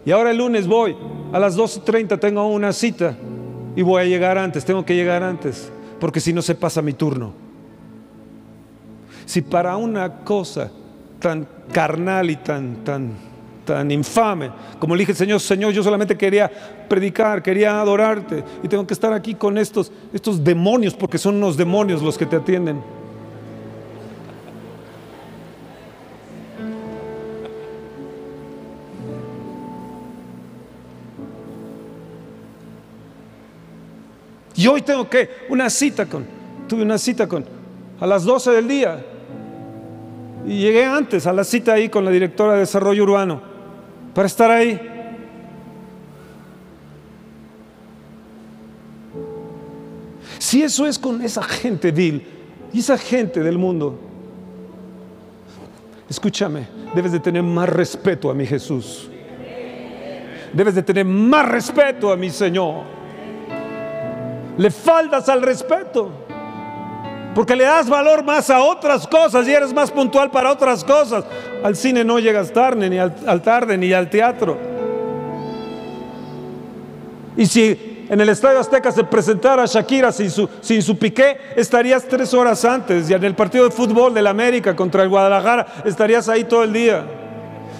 Y 0.05 0.11
ahora 0.11 0.31
el 0.31 0.37
lunes 0.37 0.65
voy, 0.65 0.95
a 1.31 1.39
las 1.39 1.57
12.30 1.57 2.19
tengo 2.19 2.47
una 2.47 2.73
cita 2.73 3.15
y 3.75 3.81
voy 3.83 4.01
a 4.01 4.05
llegar 4.05 4.37
antes, 4.37 4.65
tengo 4.65 4.83
que 4.85 4.95
llegar 4.95 5.21
antes 5.21 5.71
porque 5.99 6.19
si 6.19 6.33
no 6.33 6.41
se 6.41 6.55
pasa 6.55 6.81
mi 6.81 6.93
turno. 6.93 7.33
Si 9.25 9.41
para 9.41 9.75
una 9.77 10.19
cosa 10.19 10.71
tan 11.19 11.47
carnal 11.71 12.29
y 12.29 12.37
tan, 12.37 12.83
tan, 12.83 13.11
tan 13.67 13.91
infame, 13.91 14.49
como 14.79 14.95
le 14.95 15.01
dije 15.01 15.13
Señor, 15.13 15.41
Señor, 15.41 15.73
yo 15.73 15.83
solamente 15.83 16.17
quería 16.17 16.49
predicar, 16.87 17.43
quería 17.43 17.81
adorarte 17.81 18.43
y 18.63 18.67
tengo 18.69 18.87
que 18.87 18.93
estar 18.93 19.11
aquí 19.11 19.35
con 19.35 19.57
estos, 19.57 19.91
estos 20.13 20.41
demonios, 20.41 20.93
porque 20.93 21.17
son 21.17 21.35
unos 21.35 21.57
demonios 21.57 22.01
los 22.01 22.17
que 22.17 22.25
te 22.25 22.37
atienden. 22.37 22.81
Y 34.55 34.65
hoy 34.67 34.81
tengo 34.81 35.07
que 35.09 35.29
una 35.49 35.69
cita 35.69 36.05
con, 36.05 36.25
tuve 36.69 36.83
una 36.83 36.97
cita 36.97 37.27
con, 37.27 37.45
a 37.99 38.07
las 38.07 38.23
12 38.23 38.51
del 38.51 38.67
día. 38.67 39.05
Y 40.47 40.59
llegué 40.61 40.85
antes 40.85 41.27
a 41.27 41.33
la 41.33 41.43
cita 41.43 41.73
ahí 41.73 41.89
con 41.89 42.05
la 42.05 42.11
directora 42.11 42.53
de 42.53 42.59
desarrollo 42.59 43.03
urbano 43.03 43.56
para 44.17 44.25
estar 44.25 44.49
ahí. 44.49 44.79
Si 50.39 50.63
eso 50.63 50.87
es 50.87 50.97
con 50.97 51.21
esa 51.21 51.43
gente 51.43 51.91
vil 51.91 52.25
y 52.73 52.79
esa 52.79 52.97
gente 52.97 53.43
del 53.43 53.59
mundo, 53.59 53.99
Escúchame, 56.09 56.65
debes 56.95 57.11
de 57.11 57.19
tener 57.19 57.43
más 57.43 57.69
respeto 57.69 58.31
a 58.31 58.33
mi 58.33 58.47
Jesús. 58.47 59.07
Debes 60.51 60.73
de 60.73 60.81
tener 60.81 61.05
más 61.05 61.47
respeto 61.47 62.11
a 62.11 62.17
mi 62.17 62.31
Señor. 62.31 62.85
Le 64.57 64.71
faltas 64.71 65.29
al 65.29 65.43
respeto. 65.43 66.26
Porque 67.37 67.55
le 67.55 67.65
das 67.65 67.87
valor 67.87 68.23
más 68.23 68.49
a 68.49 68.63
otras 68.63 69.05
cosas 69.05 69.47
y 69.47 69.53
eres 69.53 69.71
más 69.71 69.91
puntual 69.91 70.31
para 70.31 70.51
otras 70.51 70.83
cosas. 70.83 71.23
Al 71.63 71.75
cine 71.75 72.03
no 72.03 72.17
llegas 72.17 72.51
tarde, 72.51 72.89
ni 72.89 72.97
al, 72.97 73.41
tarde, 73.43 73.77
ni 73.77 73.93
al 73.93 74.09
teatro. 74.09 74.57
Y 77.37 77.45
si 77.45 78.05
en 78.09 78.19
el 78.19 78.29
Estadio 78.29 78.57
Azteca 78.57 78.91
se 78.91 79.03
presentara 79.03 79.67
Shakira 79.67 80.11
sin 80.11 80.31
su, 80.31 80.49
sin 80.61 80.81
su 80.81 80.97
piqué, 80.97 81.37
estarías 81.55 82.05
tres 82.07 82.33
horas 82.33 82.65
antes. 82.65 83.07
Y 83.07 83.13
en 83.13 83.23
el 83.23 83.35
partido 83.35 83.65
de 83.65 83.69
fútbol 83.69 84.15
del 84.15 84.25
América 84.25 84.75
contra 84.75 85.03
el 85.03 85.09
Guadalajara, 85.09 85.67
estarías 85.85 86.27
ahí 86.29 86.43
todo 86.43 86.63
el 86.63 86.73
día. 86.73 87.05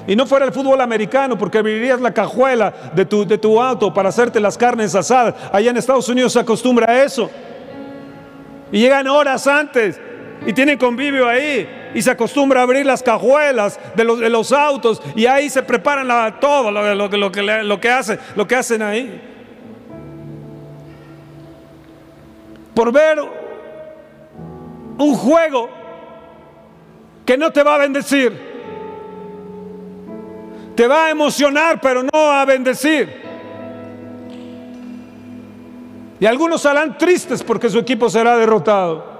Y 0.05 0.15
no 0.15 0.27
fuera 0.27 0.45
el 0.45 0.53
fútbol 0.53 0.79
americano, 0.81 1.35
porque 1.35 1.57
abrirías 1.57 1.99
la 1.99 2.13
cajuela 2.13 2.91
de 2.93 3.05
tu, 3.05 3.25
de 3.25 3.39
tu 3.39 3.59
auto 3.59 3.91
para 3.91 4.09
hacerte 4.09 4.39
las 4.39 4.55
carnes 4.55 4.93
asadas. 4.93 5.33
Allá 5.51 5.71
en 5.71 5.77
Estados 5.77 6.07
Unidos 6.09 6.33
se 6.33 6.41
acostumbra 6.41 6.91
a 6.91 7.03
eso. 7.03 7.27
Y 8.71 8.79
llegan 8.79 9.07
horas 9.07 9.47
antes 9.47 9.99
y 10.45 10.53
tienen 10.53 10.77
convivio 10.77 11.27
ahí. 11.27 11.91
Y 11.93 12.01
se 12.01 12.11
acostumbra 12.11 12.59
a 12.59 12.63
abrir 12.63 12.85
las 12.85 13.01
cajuelas 13.01 13.79
de 13.95 14.03
los, 14.03 14.19
de 14.19 14.29
los 14.29 14.51
autos 14.51 15.01
y 15.15 15.25
ahí 15.25 15.49
se 15.49 15.63
preparan 15.63 16.39
todo 16.39 16.71
lo, 16.71 16.83
lo, 16.83 16.95
lo 16.95 17.09
que, 17.09 17.17
lo, 17.17 17.31
que 17.79 18.17
lo 18.35 18.47
que 18.47 18.55
hacen 18.55 18.81
ahí. 18.81 19.21
Por 22.73 22.91
ver 22.91 23.19
un 24.97 25.15
juego 25.15 25.69
que 27.25 27.37
no 27.37 27.51
te 27.51 27.63
va 27.63 27.75
a 27.75 27.77
bendecir. 27.79 28.47
Te 30.75 30.87
va 30.87 31.07
a 31.07 31.09
emocionar, 31.09 31.81
pero 31.81 32.03
no 32.03 32.31
a 32.31 32.45
bendecir. 32.45 33.26
Y 36.19 36.25
algunos 36.25 36.61
saldrán 36.61 36.97
tristes 36.97 37.43
porque 37.43 37.69
su 37.69 37.77
equipo 37.79 38.09
será 38.09 38.35
derrotado. 38.37 39.17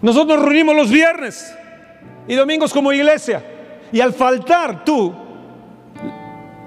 Nosotros 0.00 0.38
nos 0.38 0.46
reunimos 0.46 0.76
los 0.76 0.90
viernes 0.90 1.54
y 2.26 2.34
domingos 2.34 2.72
como 2.72 2.92
iglesia. 2.92 3.42
Y 3.90 4.00
al 4.00 4.12
faltar 4.12 4.84
tú, 4.84 5.12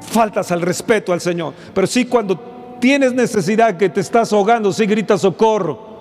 faltas 0.01 0.51
al 0.51 0.61
respeto 0.61 1.13
al 1.13 1.21
Señor. 1.21 1.53
Pero 1.73 1.87
sí 1.87 2.05
cuando 2.05 2.39
tienes 2.79 3.13
necesidad 3.13 3.77
que 3.77 3.89
te 3.89 4.01
estás 4.01 4.33
ahogando, 4.33 4.73
sí 4.73 4.85
gritas 4.85 5.21
socorro. 5.21 5.91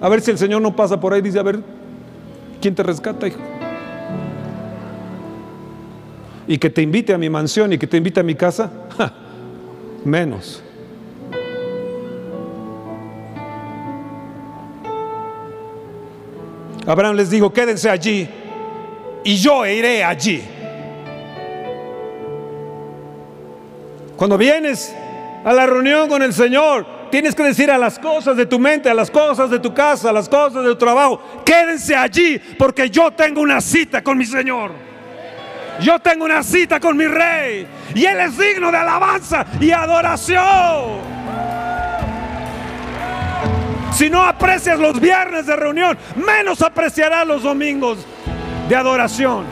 A 0.00 0.08
ver 0.08 0.20
si 0.20 0.32
el 0.32 0.38
Señor 0.38 0.60
no 0.60 0.74
pasa 0.74 1.00
por 1.00 1.14
ahí 1.14 1.22
dice, 1.22 1.38
a 1.38 1.42
ver, 1.42 1.60
¿quién 2.60 2.74
te 2.74 2.82
rescata, 2.82 3.28
hijo? 3.28 3.38
Y 6.46 6.58
que 6.58 6.70
te 6.70 6.82
invite 6.82 7.14
a 7.14 7.18
mi 7.18 7.30
mansión 7.30 7.72
y 7.72 7.78
que 7.78 7.86
te 7.86 7.96
invite 7.96 8.20
a 8.20 8.22
mi 8.22 8.34
casa, 8.34 8.70
menos. 10.04 10.62
Abraham 16.86 17.16
les 17.16 17.30
dijo, 17.30 17.52
quédense 17.52 17.88
allí 17.88 18.28
y 19.24 19.36
yo 19.36 19.66
iré 19.66 20.04
allí. 20.04 20.42
Cuando 24.16 24.38
vienes 24.38 24.94
a 25.44 25.52
la 25.52 25.66
reunión 25.66 26.08
con 26.08 26.22
el 26.22 26.32
Señor, 26.32 26.86
tienes 27.10 27.34
que 27.34 27.42
decir 27.42 27.70
a 27.70 27.78
las 27.78 27.98
cosas 27.98 28.36
de 28.36 28.46
tu 28.46 28.58
mente, 28.58 28.88
a 28.88 28.94
las 28.94 29.10
cosas 29.10 29.50
de 29.50 29.58
tu 29.58 29.72
casa, 29.72 30.10
a 30.10 30.12
las 30.12 30.28
cosas 30.28 30.62
de 30.62 30.70
tu 30.70 30.76
trabajo, 30.76 31.20
quédense 31.44 31.96
allí 31.96 32.38
porque 32.58 32.90
yo 32.90 33.10
tengo 33.12 33.40
una 33.40 33.60
cita 33.60 34.02
con 34.04 34.18
mi 34.18 34.26
Señor. 34.26 34.93
Yo 35.80 35.98
tengo 35.98 36.24
una 36.24 36.42
cita 36.42 36.78
con 36.78 36.96
mi 36.96 37.06
rey 37.06 37.66
y 37.94 38.04
Él 38.04 38.20
es 38.20 38.38
digno 38.38 38.70
de 38.70 38.78
alabanza 38.78 39.44
y 39.60 39.70
adoración. 39.70 41.14
Si 43.92 44.10
no 44.10 44.24
aprecias 44.24 44.78
los 44.78 45.00
viernes 45.00 45.46
de 45.46 45.54
reunión, 45.54 45.96
menos 46.16 46.62
apreciarás 46.62 47.26
los 47.26 47.42
domingos 47.42 47.98
de 48.68 48.76
adoración. 48.76 49.44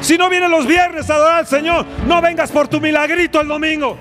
Si 0.00 0.18
no 0.18 0.28
vienes 0.28 0.50
los 0.50 0.66
viernes 0.66 1.08
a 1.08 1.14
adorar 1.14 1.38
al 1.38 1.46
Señor, 1.46 1.86
no 2.06 2.20
vengas 2.20 2.50
por 2.50 2.68
tu 2.68 2.80
milagrito 2.80 3.40
el 3.40 3.48
domingo. 3.48 3.96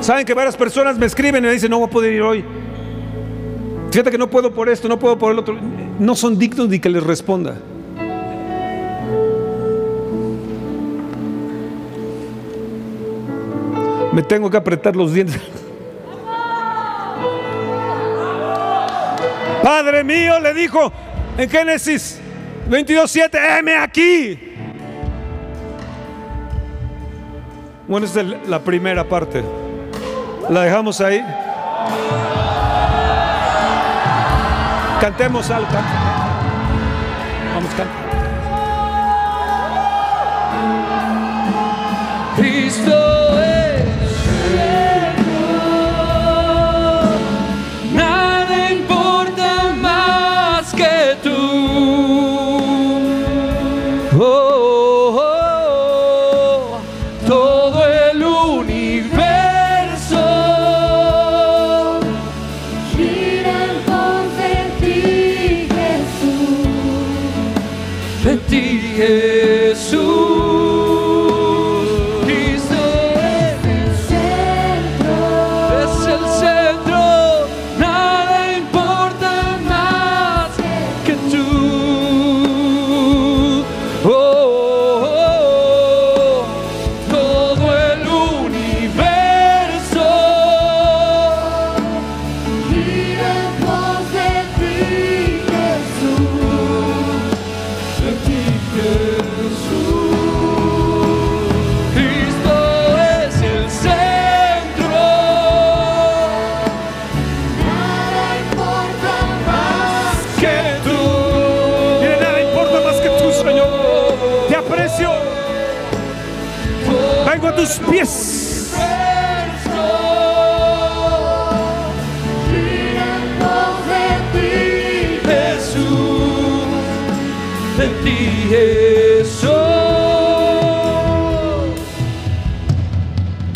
Saben 0.00 0.24
que 0.24 0.32
varias 0.32 0.56
personas 0.56 0.96
me 0.96 1.06
escriben 1.06 1.44
y 1.44 1.48
me 1.48 1.52
dicen, 1.52 1.70
no 1.70 1.78
voy 1.78 1.88
a 1.88 1.90
poder 1.90 2.12
ir 2.12 2.22
hoy. 2.22 2.59
Fíjate 3.90 4.10
que 4.12 4.18
no 4.18 4.30
puedo 4.30 4.52
por 4.52 4.68
esto, 4.68 4.88
no 4.88 4.98
puedo 4.98 5.18
por 5.18 5.32
el 5.32 5.38
otro. 5.38 5.56
No 5.98 6.14
son 6.14 6.38
dignos 6.38 6.68
ni 6.68 6.78
que 6.78 6.88
les 6.88 7.02
responda. 7.02 7.56
Me 14.12 14.22
tengo 14.22 14.50
que 14.50 14.56
apretar 14.56 14.94
los 14.94 15.12
dientes. 15.12 15.40
Padre 19.62 20.04
mío 20.04 20.40
le 20.40 20.54
dijo 20.54 20.92
en 21.36 21.48
Génesis 21.48 22.20
22:7, 22.68 23.58
heme 23.58 23.76
aquí. 23.76 24.38
Bueno, 27.88 28.06
esta 28.06 28.20
es 28.20 28.48
la 28.48 28.60
primera 28.60 29.08
parte. 29.08 29.42
La 30.48 30.62
dejamos 30.62 31.00
ahí. 31.00 31.20
Cantemos 35.00 35.50
algo. 35.50 36.19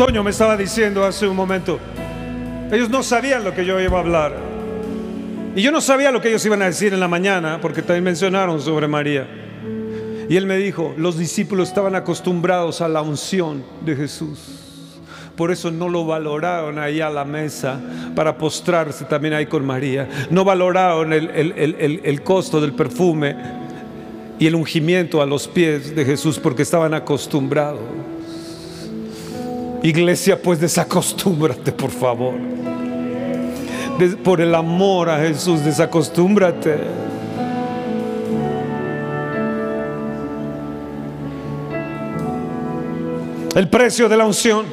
Toño 0.05 0.23
me 0.23 0.33
estaba 0.33 0.55
diciendo 0.55 1.03
hace 1.03 1.27
un 1.27 1.35
momento, 1.35 1.79
ellos 2.71 2.91
no 2.91 3.03
sabían 3.03 3.43
lo 3.43 3.55
que 3.55 3.65
yo 3.65 3.81
iba 3.81 3.97
a 3.97 4.01
hablar. 4.03 4.35
Y 5.57 5.63
yo 5.63 5.73
no 5.73 5.81
sabía 5.81 6.11
lo 6.13 6.21
que 6.21 6.29
ellos 6.29 6.45
iban 6.45 6.61
a 6.61 6.67
decir 6.67 6.93
en 6.93 7.01
la 7.01 7.09
mañana, 7.09 7.59
porque 7.63 7.81
también 7.81 8.05
mencionaron 8.05 8.61
sobre 8.61 8.87
María. 8.87 9.27
Y 10.29 10.37
él 10.37 10.45
me 10.47 10.59
dijo, 10.59 10.93
los 10.99 11.17
discípulos 11.17 11.69
estaban 11.69 11.95
acostumbrados 11.95 12.83
a 12.83 12.89
la 12.89 13.01
unción 13.01 13.65
de 13.83 13.97
Jesús. 13.97 14.41
Por 15.37 15.51
eso 15.51 15.71
no 15.71 15.89
lo 15.89 16.05
valoraron 16.05 16.79
ahí 16.79 17.01
a 17.01 17.09
la 17.09 17.25
mesa 17.25 17.81
para 18.15 18.37
postrarse 18.37 19.07
también 19.07 19.33
ahí 19.33 19.47
con 19.47 19.65
María. 19.65 20.07
No 20.29 20.45
valoraron 20.45 21.15
el, 21.15 21.31
el- 21.31 21.55
el- 21.57 22.01
el- 22.05 22.23
costo 22.23 22.61
del 22.61 22.75
perfume 22.75 23.35
y 24.39 24.47
el 24.47 24.55
ungimiento 24.55 25.23
a 25.23 25.27
los 25.27 25.49
pies 25.49 25.97
de 25.97 26.05
Jesús 26.05 26.39
porque 26.39 26.61
estaban 26.61 26.93
acostumbrados. 26.93 27.81
Iglesia, 29.85 30.41
pues 30.41 30.59
desacostúmbrate, 30.61 31.71
por 31.71 31.91
favor. 31.91 32.33
Por 34.25 34.41
el 34.41 34.55
amor 34.55 35.11
a 35.11 35.19
Jesús, 35.19 35.63
desacostúmbrate. 35.63 36.79
El 43.55 43.69
precio 43.69 44.09
de 44.09 44.17
la 44.17 44.25
unción. 44.25 44.65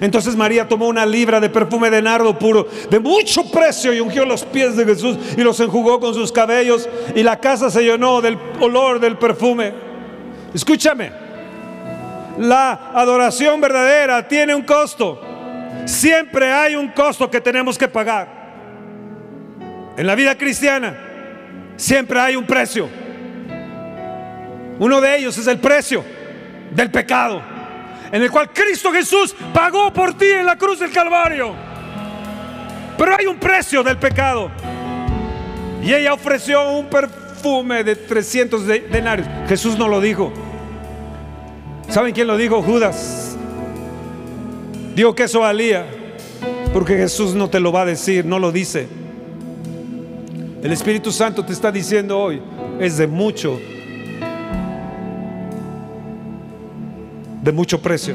Entonces 0.00 0.34
María 0.34 0.66
tomó 0.66 0.88
una 0.88 1.04
libra 1.04 1.38
de 1.38 1.50
perfume 1.50 1.90
de 1.90 2.00
nardo 2.00 2.38
puro, 2.38 2.66
de 2.88 2.98
mucho 2.98 3.44
precio, 3.50 3.92
y 3.92 4.00
ungió 4.00 4.24
los 4.24 4.44
pies 4.44 4.78
de 4.78 4.86
Jesús 4.86 5.18
y 5.36 5.42
los 5.42 5.60
enjugó 5.60 6.00
con 6.00 6.14
sus 6.14 6.32
cabellos, 6.32 6.88
y 7.14 7.22
la 7.22 7.38
casa 7.38 7.68
se 7.68 7.82
llenó 7.82 8.22
del 8.22 8.38
olor 8.60 8.98
del 8.98 9.18
perfume. 9.18 9.74
Escúchame, 10.54 11.25
la 12.38 12.90
adoración 12.94 13.60
verdadera 13.60 14.26
tiene 14.28 14.54
un 14.54 14.62
costo. 14.62 15.20
Siempre 15.84 16.52
hay 16.52 16.74
un 16.74 16.88
costo 16.88 17.30
que 17.30 17.40
tenemos 17.40 17.78
que 17.78 17.88
pagar. 17.88 18.28
En 19.96 20.06
la 20.06 20.14
vida 20.14 20.36
cristiana 20.36 20.94
siempre 21.76 22.18
hay 22.20 22.36
un 22.36 22.44
precio. 22.46 22.88
Uno 24.78 25.00
de 25.00 25.16
ellos 25.16 25.38
es 25.38 25.46
el 25.46 25.58
precio 25.58 26.04
del 26.70 26.90
pecado, 26.90 27.40
en 28.12 28.22
el 28.22 28.30
cual 28.30 28.50
Cristo 28.52 28.92
Jesús 28.92 29.34
pagó 29.54 29.90
por 29.92 30.12
ti 30.14 30.26
en 30.26 30.44
la 30.44 30.56
cruz 30.56 30.80
del 30.80 30.90
Calvario. 30.92 31.54
Pero 32.98 33.16
hay 33.16 33.26
un 33.26 33.36
precio 33.38 33.82
del 33.82 33.96
pecado. 33.96 34.50
Y 35.82 35.94
ella 35.94 36.12
ofreció 36.14 36.70
un 36.72 36.86
perfume 36.88 37.84
de 37.84 37.94
300 37.96 38.66
de- 38.66 38.80
denarios. 38.80 39.26
Jesús 39.48 39.78
no 39.78 39.86
lo 39.88 40.00
dijo. 40.00 40.32
¿Saben 41.88 42.12
quién 42.12 42.26
lo 42.26 42.36
dijo? 42.36 42.62
Judas. 42.62 43.36
Dijo 44.94 45.14
que 45.14 45.24
eso 45.24 45.40
valía. 45.40 45.86
Porque 46.72 46.96
Jesús 46.96 47.34
no 47.34 47.48
te 47.48 47.60
lo 47.60 47.72
va 47.72 47.82
a 47.82 47.86
decir, 47.86 48.24
no 48.24 48.38
lo 48.38 48.52
dice. 48.52 48.86
El 50.62 50.72
Espíritu 50.72 51.12
Santo 51.12 51.44
te 51.44 51.52
está 51.52 51.70
diciendo 51.70 52.18
hoy, 52.18 52.42
es 52.80 52.96
de 52.98 53.06
mucho, 53.06 53.58
de 57.42 57.52
mucho 57.52 57.80
precio. 57.80 58.14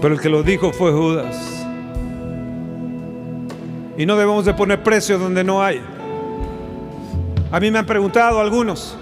Pero 0.00 0.14
el 0.14 0.20
que 0.20 0.28
lo 0.28 0.42
dijo 0.42 0.72
fue 0.72 0.92
Judas. 0.92 1.64
Y 3.96 4.06
no 4.06 4.16
debemos 4.16 4.44
de 4.44 4.54
poner 4.54 4.82
precio 4.82 5.18
donde 5.18 5.42
no 5.42 5.62
hay. 5.62 5.80
A 7.50 7.60
mí 7.60 7.70
me 7.70 7.78
han 7.78 7.86
preguntado 7.86 8.40
algunos, 8.40 8.96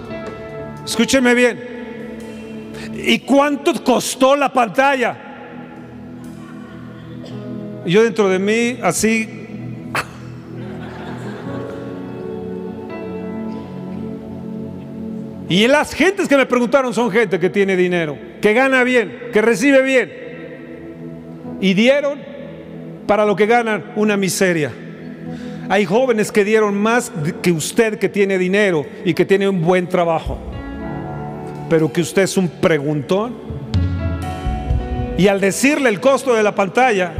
escúchenme 0.89 1.35
bien, 1.35 1.59
¿y 2.95 3.19
cuánto 3.19 3.83
costó 3.83 4.35
la 4.35 4.51
pantalla? 4.51 5.17
Yo 7.85 8.03
dentro 8.03 8.27
de 8.29 8.39
mí, 8.39 8.79
así, 8.81 9.39
Y 15.49 15.65
las 15.65 15.95
gentes 15.95 16.27
que 16.27 16.37
me 16.37 16.45
preguntaron 16.45 16.93
son 16.93 17.09
gente 17.09 17.39
que 17.39 17.49
tiene 17.49 17.75
dinero, 17.75 18.15
que 18.39 18.53
gana 18.53 18.83
bien, 18.83 19.31
que 19.33 19.41
recibe 19.41 19.81
bien. 19.81 20.11
Y 21.59 21.73
dieron 21.73 22.19
para 23.07 23.25
lo 23.25 23.35
que 23.35 23.47
ganan 23.47 23.93
una 23.95 24.15
miseria. 24.15 24.71
Hay 25.67 25.85
jóvenes 25.85 26.31
que 26.31 26.45
dieron 26.45 26.79
más 26.79 27.11
que 27.41 27.51
usted 27.51 27.97
que 27.97 28.09
tiene 28.09 28.37
dinero 28.37 28.85
y 29.03 29.15
que 29.15 29.25
tiene 29.25 29.49
un 29.49 29.63
buen 29.63 29.89
trabajo. 29.89 30.37
Pero 31.69 31.91
que 31.93 32.01
usted 32.01 32.23
es 32.23 32.35
un 32.37 32.47
preguntón. 32.47 33.35
Y 35.17 35.27
al 35.27 35.39
decirle 35.41 35.89
el 35.89 35.99
costo 35.99 36.33
de 36.33 36.43
la 36.43 36.55
pantalla, 36.55 37.11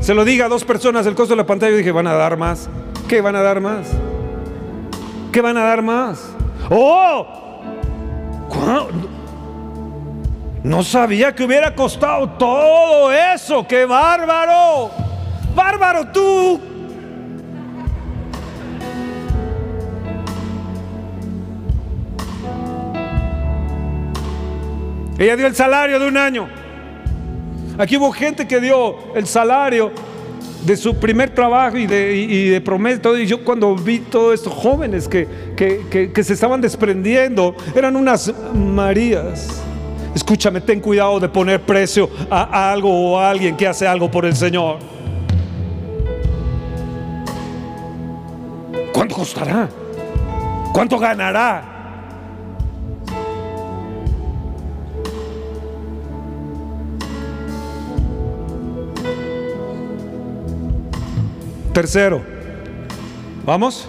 se 0.00 0.14
lo 0.14 0.24
diga 0.24 0.46
a 0.46 0.48
dos 0.48 0.64
personas 0.64 1.06
el 1.06 1.14
costo 1.14 1.32
de 1.34 1.38
la 1.38 1.46
pantalla, 1.46 1.70
yo 1.72 1.78
dije, 1.78 1.92
van 1.92 2.06
a 2.06 2.12
dar 2.12 2.36
más. 2.36 2.68
¿Qué 3.08 3.20
van 3.20 3.36
a 3.36 3.42
dar 3.42 3.60
más? 3.60 3.88
¿Qué 5.32 5.40
van 5.40 5.56
a 5.56 5.64
dar 5.64 5.82
más? 5.82 6.30
¡Oh! 6.70 7.26
¿Cuá- 8.48 8.86
No 10.62 10.82
sabía 10.82 11.34
que 11.34 11.44
hubiera 11.44 11.74
costado 11.74 12.28
todo 12.30 13.10
eso. 13.10 13.66
¡Qué 13.66 13.84
bárbaro! 13.86 14.90
¡Bárbaro 15.56 16.08
tú! 16.12 16.60
Ella 25.22 25.36
dio 25.36 25.46
el 25.46 25.54
salario 25.54 26.00
de 26.00 26.08
un 26.08 26.16
año. 26.16 26.48
Aquí 27.78 27.96
hubo 27.96 28.10
gente 28.10 28.46
que 28.48 28.60
dio 28.60 28.96
el 29.14 29.24
salario 29.26 29.92
de 30.66 30.76
su 30.76 30.96
primer 30.96 31.30
trabajo 31.30 31.76
y 31.76 31.86
de, 31.86 32.16
y- 32.16 32.54
y 32.56 32.60
promesa. 32.60 33.00
Y 33.16 33.26
yo 33.26 33.44
cuando 33.44 33.74
vi 33.76 34.00
todos 34.00 34.34
estos 34.34 34.52
jóvenes 34.52 35.06
que, 35.06 35.28
que- 35.56 35.86
que- 35.88 36.12
que 36.12 36.24
se 36.24 36.32
estaban 36.32 36.60
desprendiendo, 36.60 37.54
eran 37.74 37.94
unas 37.94 38.32
Marías. 38.52 39.62
Escúchame, 40.14 40.60
ten 40.60 40.80
cuidado 40.80 41.20
de 41.20 41.28
poner 41.28 41.60
precio 41.62 42.10
a 42.28 42.72
algo 42.72 42.90
o 43.12 43.18
a 43.18 43.30
alguien 43.30 43.56
que 43.56 43.66
hace 43.68 43.86
algo 43.86 44.10
por 44.10 44.26
el 44.26 44.34
Señor. 44.34 44.78
¿Cuánto 48.92 49.14
costará? 49.14 49.68
¿Cuánto 50.72 50.98
ganará? 50.98 51.81
Tercero, 61.72 62.22
¿vamos? 63.46 63.88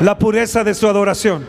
La 0.00 0.18
pureza 0.18 0.64
de 0.64 0.74
su 0.74 0.88
adoración. 0.88 1.44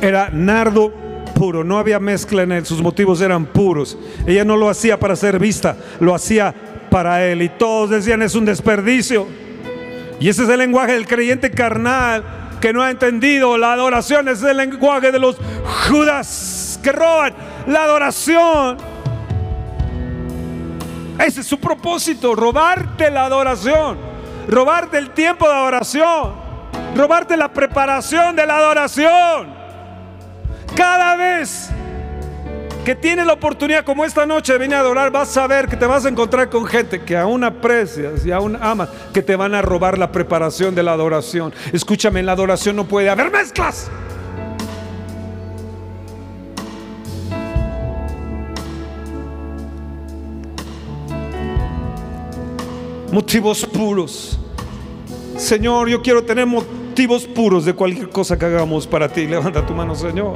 Era 0.00 0.30
nardo 0.30 0.92
puro, 1.34 1.64
no 1.64 1.78
había 1.78 1.98
mezcla 1.98 2.42
en 2.42 2.52
él, 2.52 2.66
sus 2.66 2.80
motivos 2.80 3.20
eran 3.20 3.46
puros. 3.46 3.98
Ella 4.26 4.44
no 4.44 4.56
lo 4.56 4.68
hacía 4.68 5.00
para 5.00 5.16
ser 5.16 5.38
vista, 5.38 5.76
lo 5.98 6.14
hacía 6.14 6.54
para 6.90 7.24
él. 7.24 7.42
Y 7.42 7.48
todos 7.48 7.90
decían 7.90 8.22
es 8.22 8.34
un 8.34 8.44
desperdicio. 8.44 9.26
Y 10.20 10.28
ese 10.28 10.44
es 10.44 10.48
el 10.48 10.58
lenguaje 10.58 10.92
del 10.92 11.06
creyente 11.06 11.50
carnal 11.50 12.22
que 12.60 12.72
no 12.72 12.82
ha 12.82 12.90
entendido. 12.92 13.58
La 13.58 13.72
adoración 13.72 14.28
es 14.28 14.42
el 14.42 14.58
lenguaje 14.58 15.10
de 15.10 15.18
los 15.18 15.36
judas 15.88 16.78
que 16.82 16.92
roban 16.92 17.34
la 17.66 17.82
adoración. 17.82 18.91
Ese 21.24 21.42
es 21.42 21.46
su 21.46 21.60
propósito, 21.60 22.34
robarte 22.34 23.08
la 23.10 23.26
adoración, 23.26 23.96
robarte 24.48 24.98
el 24.98 25.10
tiempo 25.10 25.46
de 25.46 25.54
adoración, 25.54 26.32
robarte 26.96 27.36
la 27.36 27.52
preparación 27.52 28.34
de 28.34 28.44
la 28.44 28.56
adoración. 28.56 29.54
Cada 30.74 31.14
vez 31.14 31.70
que 32.84 32.96
tienes 32.96 33.24
la 33.24 33.34
oportunidad 33.34 33.84
como 33.84 34.04
esta 34.04 34.26
noche 34.26 34.54
de 34.54 34.58
venir 34.58 34.74
a 34.74 34.80
adorar, 34.80 35.12
vas 35.12 35.36
a 35.36 35.46
ver 35.46 35.68
que 35.68 35.76
te 35.76 35.86
vas 35.86 36.04
a 36.04 36.08
encontrar 36.08 36.50
con 36.50 36.66
gente 36.66 37.02
que 37.02 37.16
aún 37.16 37.44
aprecias 37.44 38.26
y 38.26 38.32
aún 38.32 38.58
amas, 38.60 38.88
que 39.14 39.22
te 39.22 39.36
van 39.36 39.54
a 39.54 39.62
robar 39.62 39.98
la 39.98 40.10
preparación 40.10 40.74
de 40.74 40.82
la 40.82 40.92
adoración. 40.92 41.54
Escúchame, 41.72 42.18
en 42.18 42.26
la 42.26 42.32
adoración 42.32 42.74
no 42.74 42.84
puede 42.84 43.08
haber 43.08 43.30
mezclas. 43.30 43.88
Motivos 53.12 53.66
puros. 53.66 54.38
Señor, 55.36 55.86
yo 55.86 56.00
quiero 56.00 56.24
tener 56.24 56.46
motivos 56.46 57.26
puros 57.26 57.66
de 57.66 57.74
cualquier 57.74 58.08
cosa 58.08 58.38
que 58.38 58.46
hagamos 58.46 58.86
para 58.86 59.06
ti. 59.06 59.26
Levanta 59.26 59.66
tu 59.66 59.74
mano, 59.74 59.94
Señor. 59.94 60.34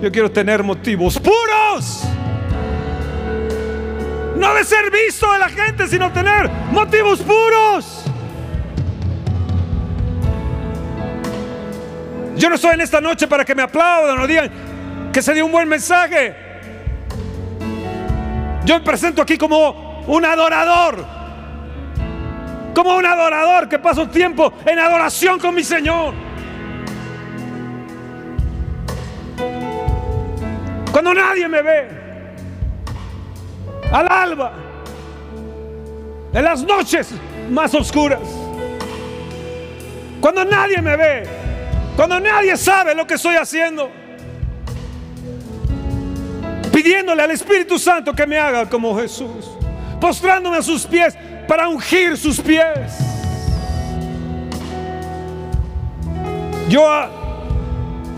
Yo 0.00 0.12
quiero 0.12 0.30
tener 0.30 0.62
motivos 0.62 1.18
puros. 1.18 2.04
No 4.36 4.54
de 4.54 4.62
ser 4.62 4.92
visto 4.92 5.32
de 5.32 5.38
la 5.40 5.48
gente, 5.48 5.88
sino 5.88 6.12
tener 6.12 6.48
motivos 6.70 7.18
puros. 7.18 8.04
Yo 12.36 12.48
no 12.48 12.54
estoy 12.54 12.74
en 12.74 12.80
esta 12.80 13.00
noche 13.00 13.26
para 13.26 13.44
que 13.44 13.56
me 13.56 13.62
aplaudan 13.62 14.20
o 14.20 14.26
digan 14.28 15.10
que 15.12 15.20
se 15.20 15.34
dio 15.34 15.46
un 15.46 15.50
buen 15.50 15.68
mensaje. 15.68 16.36
Yo 18.64 18.78
me 18.78 18.84
presento 18.84 19.20
aquí 19.20 19.36
como 19.36 20.04
un 20.06 20.24
adorador. 20.24 21.23
Como 22.74 22.96
un 22.96 23.06
adorador 23.06 23.68
que 23.68 23.78
paso 23.78 24.08
tiempo 24.08 24.52
en 24.66 24.78
adoración 24.78 25.38
con 25.38 25.54
mi 25.54 25.62
Señor. 25.62 26.12
Cuando 30.90 31.14
nadie 31.14 31.48
me 31.48 31.62
ve. 31.62 31.88
Al 33.92 34.08
alba. 34.10 34.52
En 36.32 36.44
las 36.44 36.64
noches 36.64 37.10
más 37.48 37.72
oscuras. 37.74 38.20
Cuando 40.20 40.44
nadie 40.44 40.82
me 40.82 40.96
ve. 40.96 41.22
Cuando 41.94 42.18
nadie 42.18 42.56
sabe 42.56 42.94
lo 42.94 43.06
que 43.06 43.14
estoy 43.14 43.36
haciendo. 43.36 43.88
Pidiéndole 46.72 47.22
al 47.22 47.30
Espíritu 47.30 47.78
Santo 47.78 48.12
que 48.12 48.26
me 48.26 48.36
haga 48.36 48.68
como 48.68 48.98
Jesús. 48.98 49.50
Postrándome 50.00 50.56
a 50.56 50.62
sus 50.62 50.86
pies 50.86 51.16
para 51.46 51.68
ungir 51.68 52.16
sus 52.16 52.40
pies. 52.40 52.98
Yo 56.68 56.82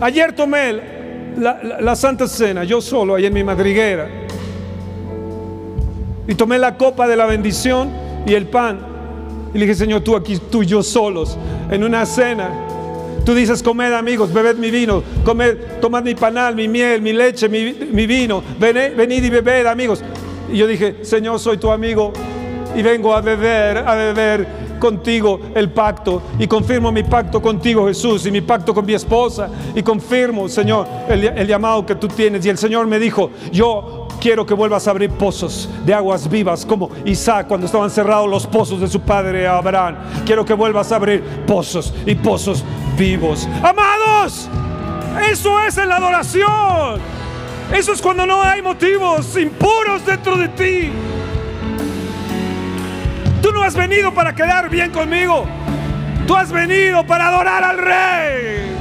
ayer 0.01 0.33
tomé 0.33 0.79
la, 1.37 1.95
Santa 1.95 2.27
Cena, 2.27 2.63
yo 2.63 2.81
solo, 2.81 3.15
ahí 3.15 3.25
en 3.25 3.33
mi 3.33 3.43
madriguera. 3.43 4.07
Y 6.27 6.35
tomé 6.35 6.57
la 6.57 6.77
copa 6.77 7.07
de 7.07 7.15
la 7.15 7.25
bendición 7.25 7.89
y 8.25 8.33
el 8.33 8.47
pan. 8.47 8.79
Y 9.53 9.57
le 9.57 9.65
dije, 9.65 9.75
Señor, 9.75 10.01
tú 10.01 10.15
aquí, 10.15 10.37
tú 10.51 10.63
y 10.63 10.65
yo 10.65 10.83
solos, 10.83 11.37
en 11.71 11.83
una 11.83 12.05
cena. 12.05 12.49
Tú 13.25 13.33
dices, 13.33 13.61
comed 13.61 13.91
amigos, 13.93 14.33
bebed 14.33 14.55
mi 14.57 14.71
vino, 14.71 15.03
comed, 15.25 15.57
tomad 15.81 16.03
mi 16.03 16.15
panal, 16.15 16.55
mi 16.55 16.67
miel, 16.67 17.01
mi 17.01 17.11
leche, 17.11 17.49
mi, 17.49 17.73
vino, 18.07 18.41
Vene- 18.59 18.89
venid 18.91 19.23
y 19.23 19.29
bebed 19.29 19.65
amigos. 19.67 20.01
Y 20.51 20.57
yo 20.57 20.67
dije, 20.67 21.03
Señor, 21.03 21.39
soy 21.39 21.57
tu 21.57 21.69
amigo 21.71 22.13
y 22.75 22.81
vengo 22.81 23.13
a 23.13 23.21
beber, 23.21 23.77
a 23.77 23.95
beber 23.95 24.47
contigo 24.79 25.39
el 25.55 25.69
pacto. 25.71 26.21
Y 26.39 26.47
confirmo 26.47 26.91
mi 26.91 27.03
pacto 27.03 27.41
contigo 27.41 27.87
Jesús 27.87 28.25
y 28.25 28.31
mi 28.31 28.41
pacto 28.41 28.73
con 28.73 28.85
mi 28.85 28.93
esposa. 28.93 29.49
Y 29.75 29.83
confirmo 29.83 30.47
Señor 30.47 30.87
el, 31.09 31.25
el 31.25 31.47
llamado 31.47 31.85
que 31.85 31.95
tú 31.95 32.07
tienes. 32.07 32.45
Y 32.45 32.49
el 32.49 32.57
Señor 32.57 32.87
me 32.87 32.99
dijo 32.99 33.31
yo 33.51 34.07
quiero 34.19 34.45
que 34.45 34.53
vuelvas 34.53 34.87
a 34.87 34.91
abrir 34.91 35.11
pozos 35.11 35.69
de 35.85 35.93
aguas 35.93 36.27
vivas 36.29 36.65
como 36.65 36.89
Isaac 37.05 37.47
cuando 37.47 37.67
estaban 37.67 37.89
cerrados 37.89 38.27
los 38.27 38.47
pozos 38.47 38.81
de 38.81 38.87
su 38.87 39.01
padre 39.01 39.47
Abraham. 39.47 39.95
Quiero 40.25 40.43
que 40.43 40.53
vuelvas 40.53 40.91
a 40.91 40.95
abrir 40.95 41.23
pozos 41.45 41.93
y 42.05 42.15
pozos 42.15 42.63
vivos. 42.97 43.47
Amados 43.63 44.49
eso 45.31 45.59
es 45.61 45.77
en 45.77 45.89
la 45.89 45.97
adoración. 45.97 46.99
Eso 47.73 47.91
es 47.91 48.01
cuando 48.01 48.25
no 48.25 48.41
hay 48.41 48.61
motivos 48.61 49.35
impuros 49.37 50.05
dentro 50.05 50.37
de 50.37 50.47
ti 50.49 50.91
no 53.57 53.63
has 53.63 53.75
venido 53.75 54.13
para 54.13 54.35
quedar 54.35 54.69
bien 54.69 54.91
conmigo. 54.91 55.47
Tú 56.27 56.35
has 56.35 56.51
venido 56.51 57.03
para 57.05 57.29
adorar 57.29 57.63
al 57.63 57.77
rey. 57.79 58.76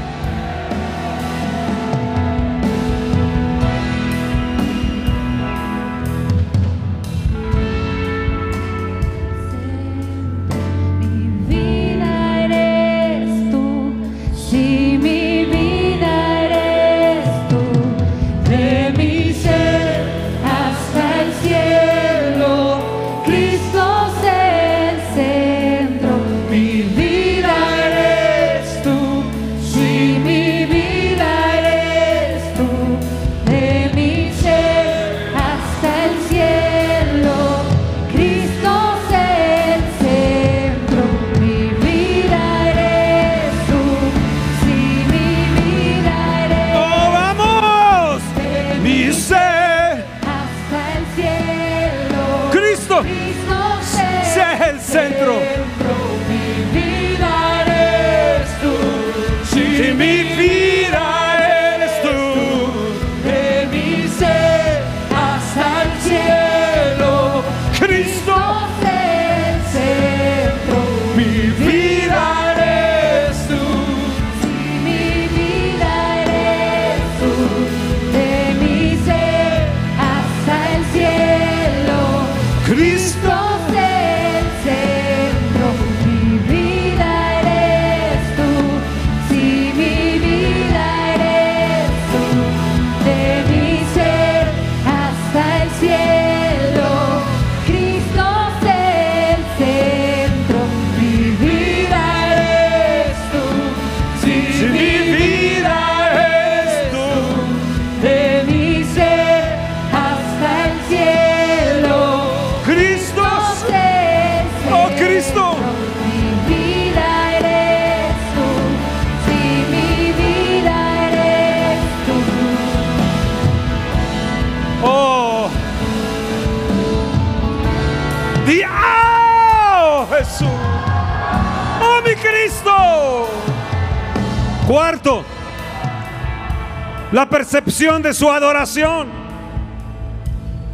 La 137.12 137.28
percepción 137.28 138.02
de 138.02 138.12
su 138.12 138.30
adoración. 138.30 139.08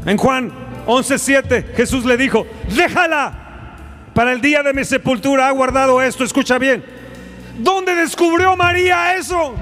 En 0.07 0.17
Juan 0.17 0.51
11:7 0.87 1.75
Jesús 1.77 2.05
le 2.05 2.17
dijo, 2.17 2.47
déjala, 2.75 3.33
para 4.15 4.33
el 4.33 4.41
día 4.41 4.63
de 4.63 4.73
mi 4.73 4.85
sepultura 4.85 5.49
ha 5.49 5.51
guardado 5.51 6.01
esto, 6.01 6.25
escucha 6.25 6.59
bien. 6.59 6.85
¿Dónde 7.59 7.95
descubrió 7.95 8.57
María 8.57 9.15
eso? 9.17 9.55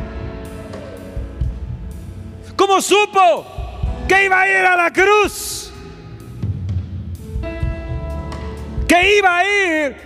¿Cómo 2.57 2.81
supo 2.81 3.47
que 4.09 4.25
iba 4.25 4.41
a 4.41 4.49
ir 4.49 4.65
a 4.65 4.77
la 4.77 4.93
cruz? 4.93 5.73
Que 8.87 9.19
iba 9.19 9.39
a 9.39 9.45
ir 9.45 9.97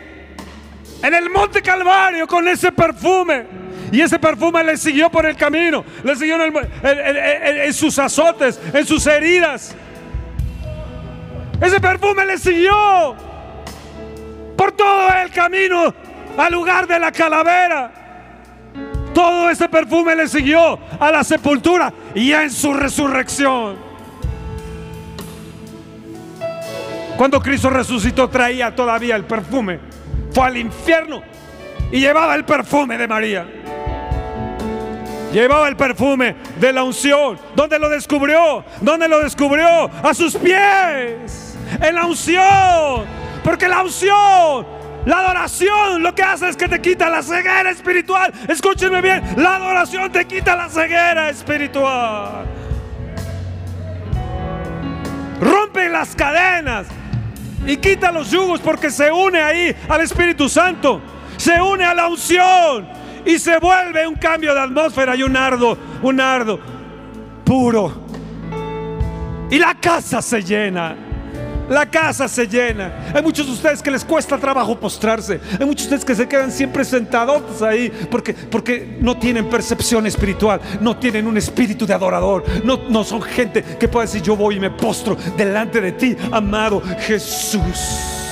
en 1.02 1.14
el 1.14 1.30
monte 1.30 1.60
Calvario 1.60 2.26
con 2.26 2.46
ese 2.48 2.72
perfume. 2.72 3.63
Y 3.94 4.00
ese 4.00 4.18
perfume 4.18 4.64
le 4.64 4.76
siguió 4.76 5.08
por 5.08 5.24
el 5.24 5.36
camino, 5.36 5.84
le 6.02 6.16
siguió 6.16 6.36
en, 6.42 7.72
sus 7.72 7.96
azotes, 7.96 8.60
en 8.72 8.84
sus 8.84 9.06
heridas. 9.06 9.72
Ese 11.60 11.80
perfume 11.80 12.26
le 12.26 12.36
siguió 12.36 13.14
por 14.56 14.72
todo 14.72 15.08
el 15.22 15.30
camino 15.30 15.94
al 16.36 16.52
lugar 16.52 16.88
de 16.88 16.98
la 16.98 17.12
calavera. 17.12 17.92
Todo 19.14 19.48
ese 19.48 19.68
perfume 19.68 20.16
le 20.16 20.26
siguió 20.26 20.76
a 20.98 21.12
la 21.12 21.22
sepultura 21.22 21.92
y 22.16 22.32
en 22.32 22.50
su 22.50 22.74
resurrección. 22.74 23.76
Cuando 27.16 27.40
Cristo 27.40 27.70
resucitó 27.70 28.28
traía 28.28 28.74
todavía 28.74 29.14
el 29.14 29.24
perfume. 29.24 29.78
Fue 30.32 30.46
al 30.46 30.56
infierno 30.56 31.22
y 31.92 32.00
llevaba 32.00 32.34
el 32.34 32.44
perfume 32.44 32.98
de 32.98 33.06
María. 33.06 33.46
Llevaba 35.34 35.66
el 35.66 35.74
perfume 35.74 36.36
de 36.60 36.72
la 36.72 36.84
unción. 36.84 37.36
¿Dónde 37.56 37.76
lo 37.80 37.88
descubrió? 37.88 38.64
¿Dónde 38.80 39.08
lo 39.08 39.18
descubrió? 39.18 39.90
A 40.00 40.14
sus 40.14 40.36
pies. 40.36 41.58
En 41.82 41.96
la 41.96 42.06
unción. 42.06 43.04
Porque 43.42 43.66
la 43.66 43.82
unción, 43.82 44.64
la 45.04 45.18
adoración, 45.18 46.04
lo 46.04 46.14
que 46.14 46.22
hace 46.22 46.48
es 46.48 46.56
que 46.56 46.68
te 46.68 46.80
quita 46.80 47.10
la 47.10 47.20
ceguera 47.20 47.68
espiritual. 47.68 48.32
Escúchenme 48.46 49.00
bien. 49.00 49.24
La 49.36 49.56
adoración 49.56 50.12
te 50.12 50.24
quita 50.24 50.54
la 50.54 50.68
ceguera 50.68 51.28
espiritual. 51.30 52.46
Rompe 55.40 55.88
las 55.88 56.14
cadenas 56.14 56.86
y 57.66 57.76
quita 57.78 58.12
los 58.12 58.30
yugos 58.30 58.60
porque 58.60 58.88
se 58.88 59.10
une 59.10 59.42
ahí 59.42 59.74
al 59.88 60.00
Espíritu 60.00 60.48
Santo. 60.48 61.02
Se 61.38 61.60
une 61.60 61.84
a 61.84 61.92
la 61.92 62.06
unción 62.06 62.93
y 63.24 63.38
se 63.38 63.58
vuelve 63.58 64.06
un 64.06 64.14
cambio 64.16 64.54
de 64.54 64.60
atmósfera 64.60 65.16
y 65.16 65.22
un 65.22 65.36
ardo, 65.36 65.76
un 66.02 66.20
ardo 66.20 66.58
puro. 67.44 67.92
Y 69.50 69.58
la 69.58 69.74
casa 69.74 70.20
se 70.22 70.42
llena. 70.42 70.96
La 71.68 71.90
casa 71.90 72.28
se 72.28 72.46
llena. 72.46 73.12
Hay 73.14 73.22
muchos 73.22 73.46
de 73.46 73.52
ustedes 73.52 73.82
que 73.82 73.90
les 73.90 74.04
cuesta 74.04 74.36
trabajo 74.36 74.78
postrarse. 74.78 75.40
Hay 75.58 75.64
muchos 75.64 75.88
de 75.88 75.96
ustedes 75.96 76.04
que 76.04 76.14
se 76.14 76.28
quedan 76.28 76.52
siempre 76.52 76.84
sentados 76.84 77.62
ahí 77.62 77.90
porque, 78.10 78.34
porque 78.34 78.98
no 79.00 79.16
tienen 79.16 79.48
percepción 79.48 80.06
espiritual, 80.06 80.60
no 80.80 80.96
tienen 80.98 81.26
un 81.26 81.38
espíritu 81.38 81.86
de 81.86 81.94
adorador. 81.94 82.44
No, 82.64 82.88
no 82.90 83.02
son 83.02 83.22
gente 83.22 83.62
que 83.62 83.88
pueda 83.88 84.04
decir 84.04 84.22
yo 84.22 84.36
voy 84.36 84.56
y 84.56 84.60
me 84.60 84.70
postro 84.70 85.16
delante 85.36 85.80
de 85.80 85.92
ti, 85.92 86.16
amado 86.32 86.82
Jesús. 87.00 88.23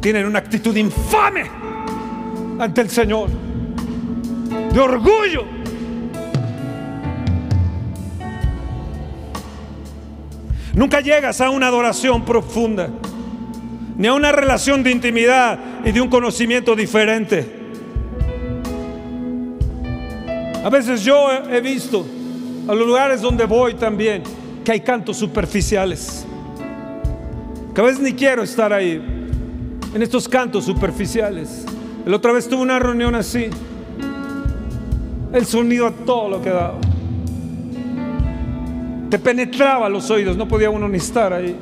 Tienen 0.00 0.26
una 0.26 0.38
actitud 0.38 0.76
infame 0.76 1.44
ante 2.58 2.80
el 2.80 2.90
Señor, 2.90 3.28
de 4.72 4.80
orgullo. 4.80 5.44
Nunca 10.74 11.00
llegas 11.00 11.40
a 11.40 11.50
una 11.50 11.66
adoración 11.66 12.24
profunda, 12.24 12.88
ni 13.96 14.06
a 14.06 14.14
una 14.14 14.30
relación 14.30 14.84
de 14.84 14.92
intimidad 14.92 15.58
y 15.84 15.90
de 15.90 16.00
un 16.00 16.08
conocimiento 16.08 16.76
diferente. 16.76 17.58
A 20.64 20.70
veces 20.70 21.02
yo 21.02 21.30
he 21.50 21.60
visto 21.60 22.06
a 22.68 22.74
los 22.74 22.86
lugares 22.86 23.20
donde 23.20 23.44
voy 23.44 23.74
también 23.74 24.22
que 24.64 24.72
hay 24.72 24.80
cantos 24.80 25.16
superficiales. 25.16 26.24
Que 27.74 27.80
a 27.80 27.84
veces 27.84 28.00
ni 28.00 28.12
quiero 28.12 28.42
estar 28.42 28.72
ahí, 28.72 29.17
en 29.98 30.02
estos 30.02 30.28
cantos 30.28 30.64
superficiales. 30.64 31.64
La 32.06 32.14
otra 32.14 32.30
vez 32.30 32.48
tuve 32.48 32.62
una 32.62 32.78
reunión 32.78 33.16
así. 33.16 33.50
El 35.32 35.44
sonido 35.44 35.88
a 35.88 35.90
todo 35.90 36.28
lo 36.28 36.40
que 36.40 36.50
daba. 36.50 36.78
Te 39.10 39.18
penetraba 39.18 39.88
los 39.88 40.08
oídos, 40.08 40.36
no 40.36 40.46
podía 40.46 40.70
uno 40.70 40.88
ni 40.88 40.98
estar 40.98 41.32
ahí. 41.32 41.56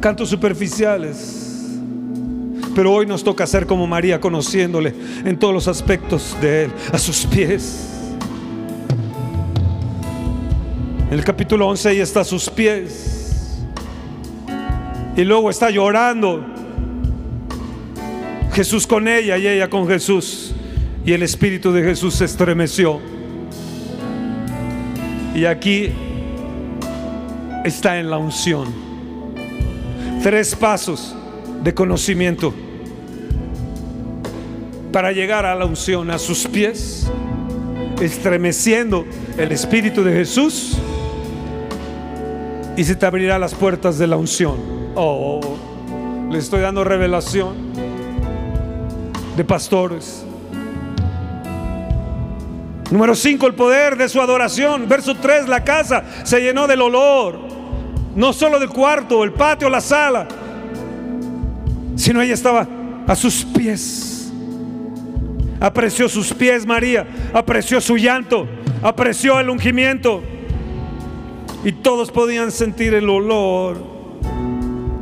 Cantos 0.00 0.28
superficiales. 0.28 1.78
Pero 2.74 2.92
hoy 2.92 3.06
nos 3.06 3.24
toca 3.24 3.46
ser 3.46 3.64
como 3.64 3.86
María, 3.86 4.20
conociéndole 4.20 4.92
en 5.24 5.38
todos 5.38 5.54
los 5.54 5.66
aspectos 5.66 6.36
de 6.42 6.64
Él, 6.64 6.72
a 6.92 6.98
sus 6.98 7.24
pies. 7.24 7.88
En 11.06 11.14
el 11.14 11.24
capítulo 11.24 11.66
11 11.68 11.92
ella 11.92 12.02
está 12.02 12.20
a 12.20 12.24
sus 12.24 12.50
pies. 12.50 13.64
Y 15.16 15.24
luego 15.24 15.48
está 15.48 15.70
llorando. 15.70 16.57
Jesús 18.58 18.88
con 18.88 19.06
ella 19.06 19.38
y 19.38 19.46
ella 19.46 19.70
con 19.70 19.86
Jesús. 19.86 20.52
Y 21.04 21.12
el 21.12 21.22
Espíritu 21.22 21.70
de 21.70 21.80
Jesús 21.80 22.16
se 22.16 22.24
estremeció. 22.24 22.98
Y 25.32 25.44
aquí 25.44 25.92
está 27.64 28.00
en 28.00 28.10
la 28.10 28.18
unción. 28.18 28.66
Tres 30.24 30.56
pasos 30.56 31.14
de 31.62 31.72
conocimiento 31.72 32.52
para 34.90 35.12
llegar 35.12 35.46
a 35.46 35.54
la 35.54 35.64
unción, 35.64 36.10
a 36.10 36.18
sus 36.18 36.48
pies, 36.48 37.08
estremeciendo 38.02 39.06
el 39.36 39.52
Espíritu 39.52 40.02
de 40.02 40.12
Jesús 40.14 40.76
y 42.76 42.82
se 42.82 42.96
te 42.96 43.06
abrirá 43.06 43.38
las 43.38 43.54
puertas 43.54 43.98
de 43.98 44.08
la 44.08 44.16
unción. 44.16 44.56
Oh, 44.96 45.38
le 46.28 46.38
estoy 46.38 46.60
dando 46.60 46.82
revelación 46.82 47.67
de 49.38 49.44
pastores. 49.44 50.24
Número 52.90 53.14
5, 53.14 53.46
el 53.46 53.54
poder 53.54 53.96
de 53.96 54.08
su 54.08 54.20
adoración. 54.20 54.88
Verso 54.88 55.14
3, 55.14 55.48
la 55.48 55.62
casa 55.62 56.02
se 56.24 56.40
llenó 56.40 56.66
del 56.66 56.82
olor. 56.82 57.38
No 58.16 58.32
solo 58.32 58.58
del 58.58 58.68
cuarto, 58.68 59.22
el 59.22 59.32
patio, 59.32 59.70
la 59.70 59.80
sala, 59.80 60.26
sino 61.94 62.20
ella 62.20 62.34
estaba 62.34 62.66
a 63.06 63.14
sus 63.14 63.44
pies. 63.44 64.32
Apreció 65.60 66.08
sus 66.08 66.34
pies 66.34 66.66
María, 66.66 67.06
apreció 67.32 67.80
su 67.80 67.96
llanto, 67.96 68.48
apreció 68.82 69.38
el 69.38 69.50
ungimiento. 69.50 70.20
Y 71.64 71.72
todos 71.72 72.10
podían 72.10 72.50
sentir 72.50 72.92
el 72.94 73.08
olor 73.08 73.76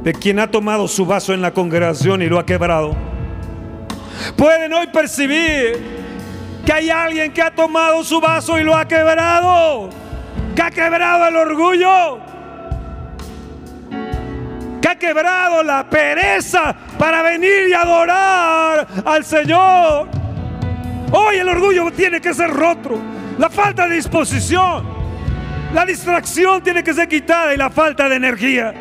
de 0.03 0.13
quien 0.13 0.41
ha 0.41 0.51
tomado 0.51 0.89
su 0.89 1.07
vaso 1.07 1.33
en 1.33 1.41
la 1.41 1.55
congregación 1.55 2.21
y 2.21 2.27
lo 2.27 2.39
ha 2.39 2.45
quebrado. 2.45 3.16
Pueden 4.37 4.73
hoy 4.73 4.87
percibir 4.89 5.97
que 6.65 6.73
hay 6.73 6.91
alguien 6.91 7.33
que 7.33 7.41
ha 7.41 7.51
tomado 7.51 8.03
su 8.03 8.21
vaso 8.21 8.59
y 8.59 8.65
lo 8.65 8.77
ha 8.77 8.87
quebrado, 8.87 9.89
que 10.55 10.63
ha 10.63 10.71
quebrado 10.71 11.29
el 11.29 11.37
orgullo, 11.37 12.19
que 14.83 14.89
ha 14.89 14.97
quebrado 14.97 15.63
la 15.63 15.89
pereza 15.89 16.75
para 16.99 17.23
venir 17.23 17.69
y 17.69 17.73
adorar 17.73 18.87
al 19.05 19.25
Señor. 19.25 20.09
Hoy 21.13 21.37
el 21.37 21.49
orgullo 21.49 21.91
tiene 21.93 22.21
que 22.21 22.35
ser 22.35 22.51
roto, 22.51 22.99
la 23.39 23.49
falta 23.49 23.87
de 23.87 23.95
disposición, 23.95 24.85
la 25.73 25.85
distracción 25.85 26.63
tiene 26.63 26.83
que 26.83 26.93
ser 26.93 27.07
quitada 27.07 27.55
y 27.55 27.57
la 27.57 27.71
falta 27.71 28.09
de 28.09 28.17
energía. 28.17 28.75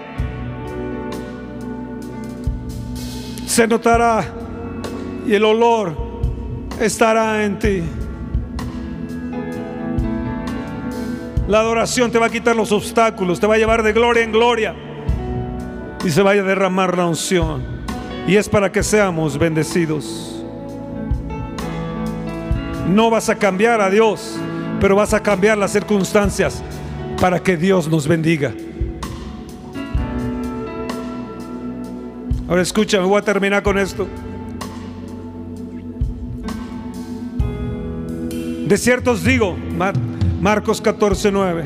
Se 3.46 3.68
notará 3.68 4.26
y 5.26 5.34
el 5.34 5.44
olor 5.44 5.96
estará 6.80 7.44
en 7.44 7.60
ti. 7.60 7.84
La 11.48 11.60
adoración 11.60 12.12
te 12.12 12.18
va 12.18 12.28
a 12.28 12.30
quitar 12.30 12.56
los 12.56 12.72
obstáculos, 12.72 13.40
te 13.40 13.48
va 13.48 13.56
a 13.56 13.58
llevar 13.58 13.84
de 13.84 13.94
gloria 13.94 14.24
en 14.24 14.32
gloria 14.32 14.76
y 16.04 16.10
se 16.10 16.22
vaya 16.22 16.42
a 16.42 16.46
derramar 16.46 16.98
la 16.98 17.06
unción. 17.06 17.64
Y 18.28 18.36
es 18.36 18.50
para 18.50 18.72
que 18.72 18.82
seamos 18.82 19.38
bendecidos. 19.38 20.44
No 22.90 23.10
vas 23.10 23.30
a 23.30 23.36
cambiar 23.36 23.82
a 23.82 23.90
Dios, 23.90 24.38
pero 24.80 24.96
vas 24.96 25.14
a 25.14 25.22
cambiar 25.22 25.58
las 25.58 25.72
circunstancias 25.72 26.64
para 27.20 27.42
que 27.42 27.58
Dios 27.58 27.88
nos 27.88 28.08
bendiga. 28.08 28.54
Ahora 32.48 32.62
escucha, 32.62 33.00
me 33.00 33.06
voy 33.06 33.20
a 33.20 33.24
terminar 33.24 33.64
con 33.64 33.78
esto. 33.78 34.08
De 38.66 38.78
cierto 38.80 39.12
os 39.12 39.24
digo, 39.24 39.56
Marcos 40.42 40.82
14, 40.82 41.32
9, 41.32 41.66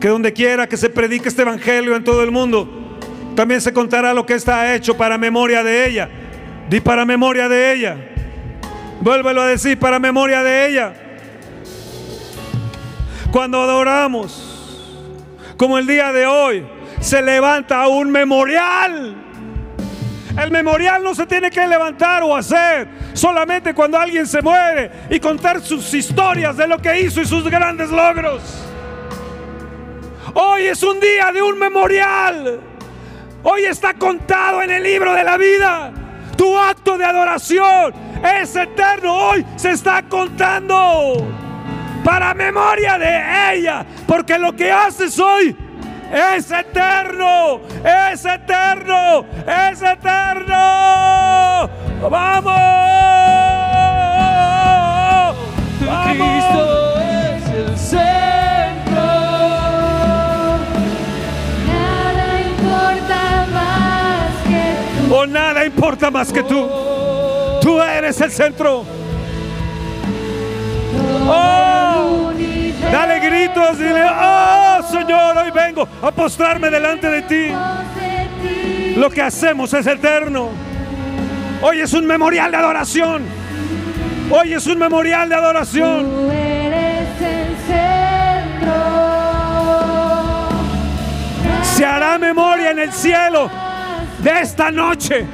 que 0.00 0.08
donde 0.08 0.32
quiera 0.32 0.66
que 0.66 0.78
se 0.78 0.88
predique 0.88 1.28
este 1.28 1.42
evangelio 1.42 1.94
en 1.94 2.02
todo 2.02 2.22
el 2.22 2.30
mundo, 2.30 2.98
también 3.36 3.60
se 3.60 3.74
contará 3.74 4.14
lo 4.14 4.24
que 4.24 4.32
está 4.32 4.74
hecho 4.74 4.96
para 4.96 5.18
memoria 5.18 5.62
de 5.62 5.86
ella. 5.86 6.08
Di 6.70 6.80
para 6.80 7.04
memoria 7.04 7.46
de 7.46 7.74
ella. 7.74 7.96
Vuélvelo 9.02 9.42
a 9.42 9.46
decir 9.46 9.78
para 9.78 9.98
memoria 9.98 10.42
de 10.42 10.68
ella. 10.68 10.94
Cuando 13.30 13.60
adoramos, 13.60 14.96
como 15.58 15.76
el 15.76 15.86
día 15.86 16.10
de 16.10 16.26
hoy, 16.26 16.66
se 17.00 17.20
levanta 17.20 17.86
un 17.88 18.10
memorial. 18.10 19.14
El 20.38 20.50
memorial 20.50 21.02
no 21.02 21.14
se 21.14 21.26
tiene 21.26 21.50
que 21.50 21.66
levantar 21.66 22.22
o 22.22 22.34
hacer 22.34 22.88
solamente 23.12 23.74
cuando 23.74 23.98
alguien 23.98 24.26
se 24.26 24.40
muere 24.40 24.90
y 25.10 25.20
contar 25.20 25.60
sus 25.60 25.92
historias 25.92 26.56
de 26.56 26.66
lo 26.66 26.78
que 26.78 27.00
hizo 27.00 27.20
y 27.20 27.26
sus 27.26 27.48
grandes 27.48 27.90
logros. 27.90 28.42
Hoy 30.34 30.62
es 30.62 30.82
un 30.82 30.98
día 31.00 31.30
de 31.32 31.42
un 31.42 31.58
memorial. 31.58 32.60
Hoy 33.42 33.64
está 33.64 33.92
contado 33.94 34.62
en 34.62 34.70
el 34.70 34.82
libro 34.82 35.12
de 35.12 35.24
la 35.24 35.36
vida. 35.36 35.92
Tu 36.36 36.56
acto 36.56 36.96
de 36.96 37.04
adoración 37.04 37.92
es 38.40 38.56
eterno. 38.56 39.14
Hoy 39.14 39.44
se 39.56 39.72
está 39.72 40.02
contando 40.02 41.28
para 42.02 42.32
memoria 42.32 42.98
de 42.98 43.58
ella. 43.58 43.84
Porque 44.06 44.38
lo 44.38 44.56
que 44.56 44.72
haces 44.72 45.18
hoy 45.18 45.54
es 46.12 46.50
eterno, 46.50 47.60
es 47.82 48.24
eterno, 48.24 49.24
es 49.46 49.82
eterno. 49.82 51.70
Vamos. 52.10 52.52
Cristo 56.12 57.00
es 57.00 57.48
el 57.48 57.78
centro. 57.78 59.02
Nada 61.66 62.40
importa 62.42 63.46
más 63.52 64.32
que 64.46 65.08
tú. 65.08 65.14
O 65.14 65.26
nada 65.26 65.64
importa 65.64 66.10
más 66.10 66.32
que 66.32 66.42
tú. 66.42 66.68
Tú 67.62 67.80
eres 67.80 68.20
el 68.20 68.30
centro. 68.30 68.84
Dale 72.92 73.20
gritos, 73.20 73.78
dile, 73.78 74.04
oh 74.04 74.82
Señor, 74.82 75.38
hoy 75.38 75.50
vengo 75.50 75.88
a 76.02 76.10
postrarme 76.10 76.68
delante 76.68 77.08
de 77.08 77.22
ti. 77.22 78.94
Lo 78.98 79.08
que 79.08 79.22
hacemos 79.22 79.72
es 79.72 79.86
eterno. 79.86 80.50
Hoy 81.62 81.80
es 81.80 81.94
un 81.94 82.06
memorial 82.06 82.50
de 82.50 82.58
adoración. 82.58 83.22
Hoy 84.30 84.52
es 84.52 84.66
un 84.66 84.78
memorial 84.78 85.26
de 85.26 85.34
adoración. 85.34 86.04
Tú 86.04 86.30
eres 86.30 87.08
el 87.22 87.56
centro. 87.66 88.74
Se 91.62 91.86
hará 91.86 92.18
memoria 92.18 92.72
en 92.72 92.78
el 92.78 92.92
cielo 92.92 93.50
de 94.18 94.40
esta 94.42 94.70
noche. 94.70 95.24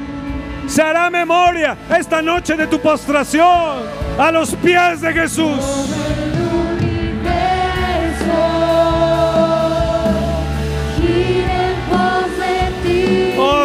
Se 0.68 0.80
hará 0.80 1.10
memoria 1.10 1.76
esta 1.98 2.22
noche 2.22 2.56
de 2.56 2.68
tu 2.68 2.78
postración 2.80 3.82
a 4.16 4.30
los 4.30 4.54
pies 4.54 5.00
de 5.00 5.12
Jesús. 5.12 6.27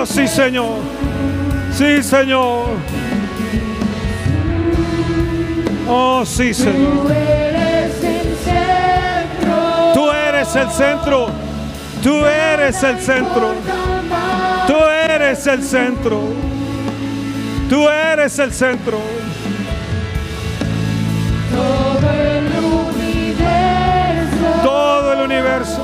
Oh, 0.04 0.06
sí, 0.06 0.28
Señor. 0.28 0.80
Sí, 1.72 2.04
Señor. 2.04 2.66
Oh, 5.88 6.26
sí, 6.26 6.54
Señor. 6.54 7.08
Tú 7.08 7.10
eres 7.10 8.04
el 8.04 8.38
centro. 8.38 9.68
Tú 9.94 10.12
eres 10.12 10.54
el 10.54 10.70
centro. 10.70 11.24
Tú 12.04 12.26
eres 12.26 12.84
el 12.84 13.00
centro. 13.00 13.54
Tú 14.68 14.76
eres 14.84 15.48
el 15.48 15.64
centro. 15.64 16.20
Tú 17.70 17.88
eres 17.88 18.40
el 18.40 18.52
centro. 18.52 19.00
Todo 21.50 22.10
el 22.12 22.46
universo. 22.66 24.62
Todo 24.64 25.14
el 25.14 25.22
universo. 25.22 25.83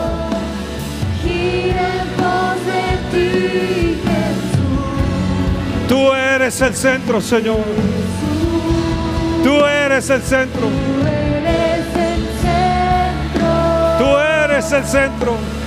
Tú 5.89 6.13
eres 6.13 6.61
el 6.61 6.75
centro, 6.75 7.19
Señor. 7.19 7.65
Tú 9.43 9.65
eres 9.65 10.07
el 10.11 10.21
centro. 10.21 10.67
Tú 13.97 14.17
eres 14.17 14.71
el 14.71 14.85
centro. 14.85 15.58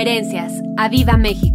Conferencias. 0.00 0.62
¡A 0.78 0.88
Viva 0.88 1.18
México! 1.18 1.49